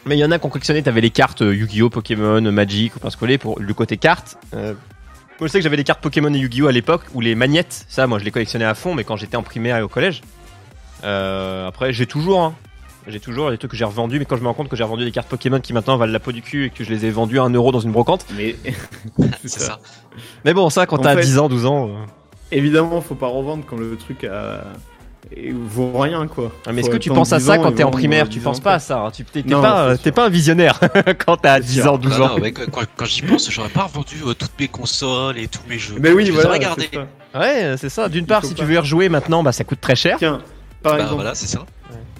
Mais 0.05 0.15
il 0.17 0.19
y 0.19 0.25
en 0.25 0.31
a 0.31 0.39
qui 0.39 0.45
ont 0.45 0.49
collectionné, 0.49 0.83
t'avais 0.83 0.99
les 1.01 1.11
cartes 1.11 1.41
euh, 1.41 1.55
Yu-Gi-Oh, 1.55 1.89
Pokémon, 1.89 2.41
Magic 2.51 2.95
ou 2.95 2.99
parce 2.99 3.15
que 3.15 3.37
pour 3.37 3.59
le 3.59 3.73
côté 3.73 3.97
cartes. 3.97 4.37
euh, 4.53 4.73
moi 5.39 5.47
je 5.47 5.51
sais 5.53 5.59
que 5.59 5.63
j'avais 5.63 5.77
des 5.77 5.83
cartes 5.85 6.01
Pokémon 6.01 6.33
et 6.33 6.37
Yu-Gi-Oh 6.39 6.67
à 6.67 6.71
l'époque 6.71 7.03
ou 7.13 7.21
les 7.21 7.35
magnettes, 7.35 7.85
ça 7.87 8.05
moi 8.07 8.19
je 8.19 8.25
les 8.25 8.31
collectionnais 8.31 8.65
à 8.65 8.73
fond, 8.75 8.93
mais 8.95 9.03
quand 9.03 9.15
j'étais 9.17 9.37
en 9.37 9.43
primaire 9.43 9.77
et 9.77 9.81
au 9.81 9.87
collège. 9.89 10.21
Euh, 11.03 11.67
après, 11.67 11.91
j'ai 11.93 12.05
toujours, 12.05 12.41
hein. 12.41 12.55
j'ai 13.07 13.19
toujours 13.19 13.49
des 13.51 13.57
trucs 13.57 13.71
que 13.71 13.77
j'ai 13.77 13.83
revendus, 13.85 14.19
mais 14.19 14.25
quand 14.25 14.37
je 14.37 14.41
me 14.41 14.47
rends 14.47 14.53
compte 14.53 14.69
que 14.69 14.75
j'ai 14.75 14.83
revendu 14.83 15.03
des 15.05 15.11
cartes 15.11 15.27
Pokémon 15.29 15.59
qui 15.59 15.73
maintenant 15.73 15.97
valent 15.97 16.13
la 16.13 16.19
peau 16.19 16.31
du 16.31 16.41
cul 16.41 16.65
et 16.65 16.69
que 16.69 16.83
je 16.83 16.89
les 16.89 17.05
ai 17.05 17.09
vendues 17.11 17.39
à 17.39 17.43
1 17.43 17.49
euro 17.51 17.71
dans 17.71 17.79
une 17.81 17.91
brocante. 17.91 18.25
Mais 18.37 18.55
C'est 19.45 19.59
ça. 19.59 19.79
Mais 20.45 20.53
bon, 20.53 20.69
ça, 20.69 20.85
quand 20.85 20.97
t'as 20.99 21.15
fait- 21.15 21.21
10 21.23 21.39
ans, 21.39 21.49
12 21.49 21.65
ans. 21.65 21.89
euh. 21.89 21.93
évidemment, 22.51 23.01
faut 23.01 23.15
pas 23.15 23.27
revendre 23.27 23.65
quand 23.65 23.77
le 23.77 23.95
truc 23.97 24.23
a... 24.25 24.63
et 25.35 25.51
vaut 25.51 25.97
rien 25.99 26.27
quoi. 26.27 26.51
Ah, 26.65 26.71
Mais 26.73 26.81
est-ce 26.81 26.89
que 26.89 26.97
tu 26.97 27.09
penses 27.09 27.31
à 27.33 27.37
10 27.39 27.45
ça 27.45 27.57
quand 27.57 27.71
t'es 27.71 27.83
en 27.83 27.91
primaire 27.91 28.25
10 28.27 28.31
Tu 28.35 28.39
penses 28.39 28.59
pas 28.59 28.73
à 28.75 28.79
ça. 28.79 28.99
hein. 28.99 29.11
Tu 29.11 29.23
t'es 29.23 29.43
pas, 29.43 29.83
euh, 29.89 29.97
t'es 30.01 30.11
pas 30.11 30.25
un 30.25 30.29
visionnaire 30.29 30.79
quand 31.25 31.37
t'as 31.37 31.57
C'est 31.57 31.67
10 31.67 31.81
sûr. 31.81 31.93
ans, 31.93 31.97
12 31.97 32.19
Non, 32.19 32.25
ans. 32.25 32.29
non, 32.29 32.37
mais 32.41 32.51
quand, 32.51 33.05
j'y 33.05 33.21
pense, 33.21 33.49
j'aurais 33.49 33.69
pas 33.69 33.83
revendu 33.83 34.17
euh, 34.25 34.33
toutes 34.33 34.51
mes 34.59 34.67
consoles 34.67 35.37
et 35.37 35.47
tous 35.47 35.61
mes 35.69 35.77
jeux. 35.79 35.95
Mais 35.99 36.11
oui, 36.11 36.23
je 36.25 36.31
les 36.31 36.33
voilà. 36.35 36.49
aurais 36.49 36.59
gardés. 36.59 36.89
c'est 36.91 36.97
ça. 36.99 37.39
Ouais, 37.39 37.75
c'est 37.77 37.89
ça. 37.89 38.09
D'une 38.09 38.25
part, 38.25 38.43
si 38.43 38.53
pas. 38.53 38.59
tu 38.59 38.65
veux 38.65 38.73
y 38.75 38.77
rejouer 38.77 39.09
maintenant, 39.09 39.43
bah 39.43 39.51
ça 39.51 39.63
coûte 39.63 39.81
très 39.81 39.95
cher. 39.95 40.17
Tiens, 40.19 40.41
par 40.81 40.93
Bah 40.93 40.99
exemple, 40.99 41.15
voilà, 41.15 41.35
c'est 41.35 41.47
ça. 41.47 41.65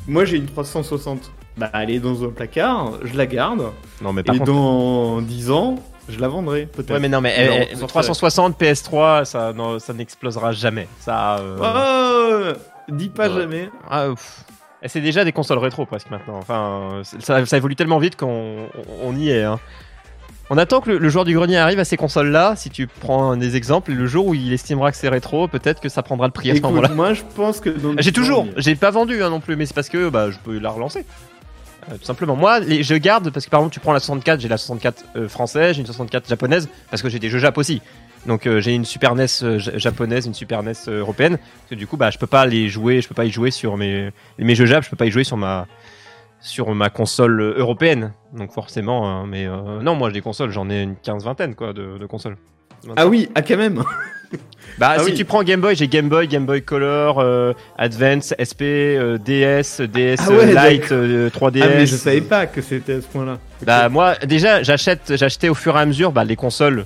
moi 0.07 0.25
j'ai 0.25 0.37
une 0.37 0.45
360. 0.47 1.31
Bah, 1.55 1.69
elle 1.75 1.91
est 1.91 1.99
dans 1.99 2.23
un 2.23 2.29
placard, 2.29 2.93
je 3.03 3.15
la 3.15 3.27
garde. 3.27 3.63
Non, 4.01 4.11
mais 4.11 4.23
par 4.23 4.33
et 4.33 4.39
contre. 4.39 4.51
dans 4.51 5.21
10 5.21 5.51
ans, 5.51 5.75
je 6.09 6.19
la 6.19 6.27
vendrai 6.27 6.65
peut-être. 6.65 6.89
Ouais, 6.91 6.99
mais 6.99 7.09
non, 7.09 7.21
mais 7.21 7.47
Non, 7.47 7.53
eh, 7.59 7.67
eh, 7.71 7.75
on 7.75 7.79
s'en 7.81 7.85
360 7.87 8.59
PS3, 8.59 9.25
ça, 9.25 9.53
non, 9.53 9.77
ça 9.77 9.93
n'explosera 9.93 10.51
jamais. 10.51 10.87
Ça. 10.99 11.37
euh, 11.37 12.53
Oh, 12.55 12.59
dis 12.89 13.09
pas 13.09 13.29
Ouais. 13.29 13.41
jamais. 13.41 13.69
ah, 13.89 14.07
c'est 14.85 15.01
déjà 15.01 15.23
des 15.23 15.31
consoles 15.31 15.59
rétro 15.59 15.85
presque 15.85 16.09
maintenant. 16.11 16.37
Enfin, 16.37 17.01
ça, 17.19 17.45
ça 17.45 17.57
évolue 17.57 17.75
tellement 17.75 17.99
vite 17.99 18.15
qu'on 18.17 18.67
on- 19.03 19.15
y 19.15 19.29
est. 19.29 19.43
hein. 19.43 19.59
On 20.49 20.57
attend 20.57 20.81
que 20.81 20.89
le, 20.91 20.97
le 20.97 21.09
joueur 21.09 21.23
du 21.23 21.33
grenier 21.33 21.57
arrive 21.57 21.79
à 21.79 21.85
ces 21.85 21.95
consoles-là. 21.95 22.55
Si 22.57 22.69
tu 22.69 22.85
prends 22.87 23.37
des 23.37 23.55
exemples, 23.55 23.91
et 23.91 23.95
le 23.95 24.05
jour 24.07 24.27
où 24.27 24.33
il 24.33 24.51
estimera 24.51 24.91
que 24.91 24.97
c'est 24.97 25.07
rétro, 25.07 25.47
peut-être 25.47 25.79
que 25.79 25.87
ça 25.87 26.03
prendra 26.03 26.27
le 26.27 26.33
prix 26.33 26.51
à 26.51 26.55
ce 26.55 26.61
moment-là. 26.61 26.89
moi 26.89 27.13
je 27.13 27.21
pense 27.35 27.61
que 27.61 27.73
J'ai 27.99 28.11
10 28.11 28.19
ans, 28.19 28.21
toujours, 28.23 28.47
j'ai 28.57 28.75
pas 28.75 28.91
vendu 28.91 29.23
hein, 29.23 29.29
non 29.29 29.39
plus, 29.39 29.55
mais 29.55 29.65
c'est 29.65 29.73
parce 29.73 29.87
que 29.89 30.09
bah, 30.09 30.31
je 30.31 30.37
peux 30.39 30.59
la 30.59 30.69
relancer. 30.69 31.05
Euh, 31.89 31.97
tout 31.97 32.03
simplement. 32.05 32.35
Moi, 32.35 32.59
les, 32.59 32.83
je 32.83 32.95
garde 32.95 33.29
parce 33.29 33.45
que 33.45 33.51
par 33.51 33.61
exemple, 33.61 33.73
tu 33.73 33.79
prends 33.79 33.93
la 33.93 33.99
64, 33.99 34.39
j'ai 34.41 34.47
la 34.49 34.57
64 34.57 35.03
euh, 35.15 35.27
française, 35.29 35.75
j'ai 35.75 35.81
une 35.81 35.85
64 35.87 36.27
japonaise 36.29 36.69
parce 36.89 37.01
que 37.01 37.09
j'ai 37.09 37.19
des 37.19 37.29
jeux 37.29 37.39
Jap 37.39 37.57
aussi. 37.57 37.81
Donc 38.25 38.47
euh, 38.47 38.61
j'ai 38.61 38.73
une 38.73 38.85
Super 38.85 39.15
NES 39.15 39.25
euh, 39.43 39.59
ja- 39.59 39.77
japonaise, 39.77 40.25
une 40.25 40.33
Super 40.33 40.63
NES 40.63 40.71
euh, 40.87 40.99
européenne. 40.99 41.37
Parce 41.37 41.69
que 41.71 41.75
du 41.75 41.87
coup, 41.87 41.97
bah, 41.97 42.09
je 42.09 42.17
peux 42.17 42.27
pas 42.27 42.45
les 42.45 42.69
jouer, 42.69 43.01
je 43.01 43.07
peux 43.07 43.15
pas 43.15 43.25
y 43.25 43.31
jouer 43.31 43.51
sur 43.51 43.75
mes 43.77 44.09
mes 44.37 44.55
jeux 44.55 44.65
Jap, 44.65 44.83
je 44.83 44.89
peux 44.89 44.95
pas 44.95 45.05
y 45.05 45.11
jouer 45.11 45.23
sur 45.23 45.37
ma 45.37 45.67
sur 46.39 46.73
ma 46.73 46.89
console 46.89 47.41
européenne. 47.57 48.13
Donc 48.35 48.51
forcément, 48.51 49.09
hein, 49.09 49.25
mais 49.27 49.45
euh, 49.45 49.81
non, 49.81 49.95
moi 49.95 50.09
j'ai 50.09 50.15
des 50.15 50.21
consoles, 50.21 50.51
j'en 50.51 50.69
ai 50.69 50.81
une 50.83 50.95
quinze 50.95 51.23
vingtaine 51.25 51.55
quoi 51.55 51.73
de, 51.73 51.97
de 51.97 52.05
consoles. 52.05 52.37
Ah 52.97 53.07
oui, 53.07 53.29
ah 53.35 53.41
quand 53.41 53.57
même. 53.57 53.83
Bah, 54.79 54.93
Ah 54.95 54.99
si 55.03 55.11
oui. 55.11 55.13
tu 55.13 55.23
prends 55.25 55.43
Game 55.43 55.61
Boy, 55.61 55.75
j'ai 55.75 55.87
Game 55.87 56.09
Boy, 56.09 56.27
Game 56.27 56.47
Boy 56.47 56.63
Color, 56.63 57.19
euh, 57.19 57.53
Advance, 57.77 58.33
SP, 58.41 58.63
DS, 59.23 59.81
DS 59.81 60.15
Ah 60.19 60.31
ouais, 60.31 60.71
Lite, 60.71 60.91
euh, 60.91 61.29
3DS. 61.29 61.61
Ah 61.63 61.67
mais 61.75 61.85
je 61.85 61.95
savais 61.95 62.21
pas 62.21 62.47
que 62.47 62.59
c'était 62.61 62.93
à 62.93 63.01
ce 63.01 63.07
point-là. 63.07 63.37
Bah 63.63 63.89
moi, 63.89 64.15
déjà, 64.25 64.63
j'achète, 64.63 65.13
j'achetais 65.15 65.49
au 65.49 65.53
fur 65.53 65.77
et 65.77 65.79
à 65.81 65.85
mesure 65.85 66.11
bah, 66.11 66.23
les 66.23 66.35
consoles 66.35 66.85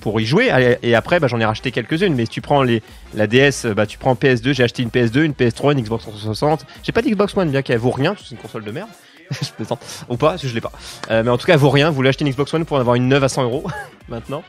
pour 0.00 0.20
y 0.20 0.26
jouer, 0.26 0.50
et 0.82 0.94
après, 0.94 1.20
bah, 1.20 1.28
j'en 1.28 1.40
ai 1.40 1.44
racheté 1.44 1.70
quelques-unes. 1.70 2.14
Mais 2.14 2.24
si 2.24 2.30
tu 2.30 2.40
prends 2.40 2.62
les, 2.62 2.82
la 3.14 3.26
DS, 3.26 3.66
bah, 3.76 3.86
tu 3.86 3.98
prends 3.98 4.14
PS2, 4.14 4.54
j'ai 4.54 4.62
acheté 4.62 4.82
une 4.82 4.88
PS2, 4.88 5.22
une 5.22 5.32
PS3, 5.32 5.72
une 5.72 5.82
Xbox 5.82 6.04
360. 6.04 6.66
J'ai 6.82 6.92
pas 6.92 7.02
d'Xbox 7.02 7.36
One, 7.36 7.50
bien 7.50 7.62
qu'elle 7.62 7.78
vaut 7.78 7.90
rien, 7.90 8.14
c'est 8.18 8.32
une 8.32 8.40
console 8.40 8.64
de 8.64 8.70
merde. 8.70 8.88
je 9.42 9.50
plaisante. 9.52 9.80
Ou 10.08 10.16
pas, 10.16 10.36
que 10.36 10.48
je 10.48 10.54
l'ai 10.54 10.60
pas. 10.60 10.72
Euh, 11.10 11.22
mais 11.22 11.30
en 11.30 11.38
tout 11.38 11.46
cas, 11.46 11.54
elle 11.54 11.58
vaut 11.60 11.70
rien. 11.70 11.90
Vous 11.90 11.96
voulez 11.96 12.08
acheter 12.08 12.24
une 12.24 12.32
Xbox 12.32 12.52
One 12.52 12.64
pour 12.64 12.76
en 12.76 12.80
avoir 12.80 12.96
une 12.96 13.08
neuve 13.08 13.24
à 13.24 13.28
100 13.28 13.44
euros 13.44 13.64
maintenant. 14.08 14.42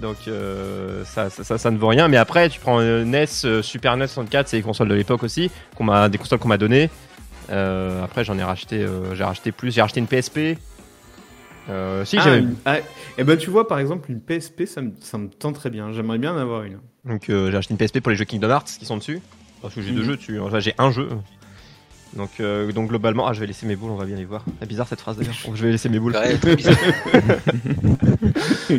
Donc 0.00 0.16
euh, 0.26 1.04
ça, 1.04 1.30
ça, 1.30 1.70
ne 1.70 1.78
vaut 1.78 1.88
rien. 1.88 2.08
Mais 2.08 2.16
après, 2.16 2.48
tu 2.48 2.58
prends 2.58 2.80
euh, 2.80 3.04
NES, 3.04 3.62
Super 3.62 3.96
NES 3.96 4.08
64, 4.08 4.48
c'est 4.48 4.56
les 4.56 4.62
consoles 4.62 4.88
de 4.88 4.94
l'époque 4.94 5.22
aussi, 5.22 5.50
des 6.10 6.18
consoles 6.18 6.38
qu'on 6.38 6.48
m'a 6.48 6.58
données. 6.58 6.90
Après, 7.48 8.24
j'en 8.24 8.38
ai 8.38 8.42
racheté, 8.42 8.86
j'ai 9.14 9.24
racheté 9.24 9.52
plus. 9.52 9.72
J'ai 9.72 9.82
racheté 9.82 10.00
une 10.00 10.06
PSP. 10.06 10.58
Euh, 11.70 12.04
si, 12.04 12.18
Ah, 12.18 12.22
j'avais. 12.24 12.38
une- 12.40 12.56
ah, 12.66 12.76
eh 13.16 13.24
ben 13.24 13.38
tu 13.38 13.48
vois 13.50 13.66
par 13.66 13.78
exemple 13.78 14.10
une 14.10 14.20
PSP 14.20 14.66
ça 14.66 14.82
me, 14.82 14.90
ça 15.00 15.16
me 15.18 15.28
tente 15.28 15.54
très 15.54 15.70
bien. 15.70 15.92
J'aimerais 15.92 16.18
bien 16.18 16.34
en 16.34 16.38
avoir 16.38 16.62
une. 16.64 16.78
Donc 17.04 17.30
euh, 17.30 17.50
j'ai 17.50 17.56
acheté 17.56 17.72
une 17.72 17.78
PSP 17.78 18.00
pour 18.00 18.10
les 18.10 18.16
jeux 18.16 18.24
Kingdom 18.26 18.50
Hearts 18.50 18.66
qui 18.78 18.84
sont 18.84 18.98
dessus. 18.98 19.20
Parce 19.62 19.74
que 19.74 19.80
j'ai 19.80 19.92
deux 19.92 20.00
Mhm. 20.02 20.06
jeux 20.06 20.16
dessus. 20.16 20.38
Enfin, 20.40 20.60
j'ai 20.60 20.74
un 20.76 20.90
jeu. 20.90 21.08
Donc, 22.14 22.30
euh, 22.38 22.70
donc 22.70 22.90
globalement, 22.90 23.26
ah, 23.26 23.32
je 23.32 23.40
vais 23.40 23.46
laisser 23.46 23.66
mes 23.66 23.74
boules, 23.74 23.90
on 23.90 23.96
va 23.96 24.04
bien 24.04 24.14
les 24.14 24.24
voir. 24.24 24.44
C'est 24.60 24.68
bizarre 24.68 24.86
cette 24.86 25.00
phrase 25.00 25.16
d'ailleurs. 25.16 25.34
je 25.54 25.64
vais 25.64 25.72
laisser 25.72 25.88
mes 25.88 25.98
boules. 25.98 26.14
Ouais. 26.14 26.36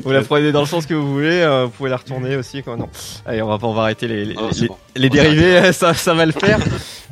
Vous 0.03 0.11
la 0.11 0.21
prenez 0.23 0.51
dans 0.51 0.61
le 0.61 0.65
sens 0.67 0.85
que 0.85 0.93
vous 0.93 1.13
voulez, 1.13 1.41
euh, 1.41 1.65
vous 1.65 1.71
pouvez 1.71 1.89
la 1.89 1.97
retourner 1.97 2.35
aussi. 2.37 2.63
Quoi. 2.63 2.77
Non. 2.77 2.89
Allez, 3.25 3.41
on 3.41 3.47
va, 3.47 3.57
pas- 3.57 3.67
on 3.67 3.73
va 3.73 3.83
arrêter 3.83 4.07
les, 4.07 4.25
les, 4.25 4.35
Oh, 4.37 4.49
c'est 4.51 4.61
les- 4.61 4.67
bon. 4.67 4.77
les 4.95 5.07
On 5.07 5.11
dérivés, 5.11 5.71
ça, 5.73 5.93
ça 5.93 6.13
va 6.13 6.25
le 6.25 6.31
faire. 6.31 6.59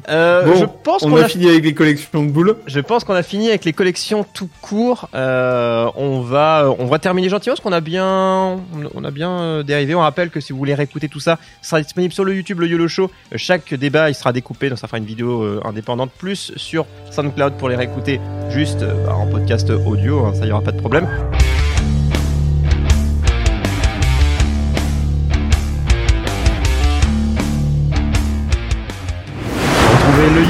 Euh, 0.10 0.46
Bon, 0.46 0.56
je 0.56 0.66
pense 0.84 1.04
On 1.04 1.10
qu'on 1.10 1.18
a 1.18 1.26
a 1.26 1.28
fini 1.28 1.48
avec 1.50 1.64
les 1.64 1.74
collections 1.74 2.24
de 2.24 2.30
boules. 2.32 2.56
Je 2.68 2.80
pense 2.80 3.04
qu'on 3.04 3.14
a 3.14 3.24
fini 3.24 3.50
avec 3.50 3.66
les 3.66 3.74
collections 3.74 4.26
tout 4.34 4.50
court. 4.62 5.10
Euh, 5.16 5.90
on 5.96 6.22
va, 6.22 6.74
on 6.80 6.86
va 6.86 7.00
terminer 7.00 7.30
gentiment 7.30 7.54
parce 7.56 7.64
qu'on 7.64 7.72
a 7.72 7.82
bien, 7.82 8.60
on 8.94 9.04
a 9.04 9.12
bien 9.12 9.32
euh, 9.32 9.64
dérivé. 9.64 9.96
On 9.96 10.00
rappelle 10.02 10.30
que 10.30 10.40
si 10.40 10.52
vous 10.54 10.60
voulez 10.60 10.74
réécouter 10.76 11.10
tout 11.10 11.20
ça, 11.20 11.38
ce 11.62 11.70
sera 11.70 11.82
disponible 11.82 12.14
sur 12.14 12.26
le 12.26 12.36
YouTube, 12.36 12.60
le 12.60 12.68
YOLO 12.68 12.88
Show. 12.88 13.06
Euh, 13.34 13.38
Chaque 13.38 13.74
débat, 13.74 14.10
il 14.10 14.16
sera 14.16 14.34
découpé, 14.34 14.70
donc 14.70 14.80
ça 14.80 14.88
fera 14.88 14.98
une 14.98 15.06
vidéo 15.06 15.42
euh, 15.44 15.62
indépendante 15.66 16.12
plus 16.18 16.52
sur 16.58 16.86
SoundCloud 17.12 17.54
pour 17.58 17.70
les 17.70 17.76
réécouter 17.76 18.20
juste 18.50 18.82
euh, 18.82 19.06
bah, 19.06 19.14
en 19.16 19.28
podcast 19.28 19.70
audio. 19.70 20.26
hein, 20.26 20.34
ça 20.34 20.46
y 20.46 20.52
aura 20.52 20.62
pas 20.62 20.72
de 20.72 20.80
problème. 20.80 21.08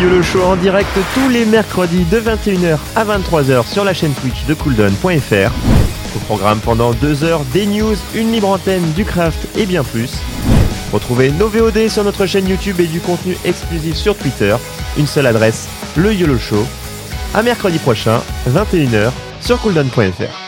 Retrouvez 0.03 0.17
le 0.17 0.23
Show 0.23 0.43
en 0.43 0.55
direct 0.57 0.89
tous 1.13 1.29
les 1.29 1.45
mercredis 1.45 2.03
de 2.03 2.19
21h 2.19 2.77
à 2.95 3.05
23h 3.05 3.65
sur 3.65 3.85
la 3.85 3.93
chaîne 3.93 4.13
Twitch 4.13 4.45
de 4.47 4.53
cooldown.fr. 4.53 5.51
Au 6.15 6.19
programme 6.25 6.59
pendant 6.59 6.91
deux 6.91 7.23
heures 7.23 7.45
des 7.53 7.65
news, 7.65 7.95
une 8.13 8.31
libre 8.33 8.49
antenne, 8.49 8.91
du 8.93 9.05
craft 9.05 9.39
et 9.57 9.65
bien 9.65 9.83
plus. 9.83 10.11
Retrouvez 10.91 11.31
nos 11.31 11.47
VOD 11.47 11.87
sur 11.87 12.03
notre 12.03 12.25
chaîne 12.25 12.49
YouTube 12.49 12.81
et 12.81 12.87
du 12.87 12.99
contenu 12.99 13.37
exclusif 13.45 13.95
sur 13.95 14.17
Twitter. 14.17 14.55
Une 14.97 15.07
seule 15.07 15.27
adresse, 15.27 15.69
le 15.95 16.13
YOLO 16.13 16.37
Show. 16.37 16.65
À 17.33 17.41
mercredi 17.41 17.77
prochain, 17.77 18.19
21h 18.49 19.11
sur 19.39 19.61
cooldown.fr. 19.61 20.42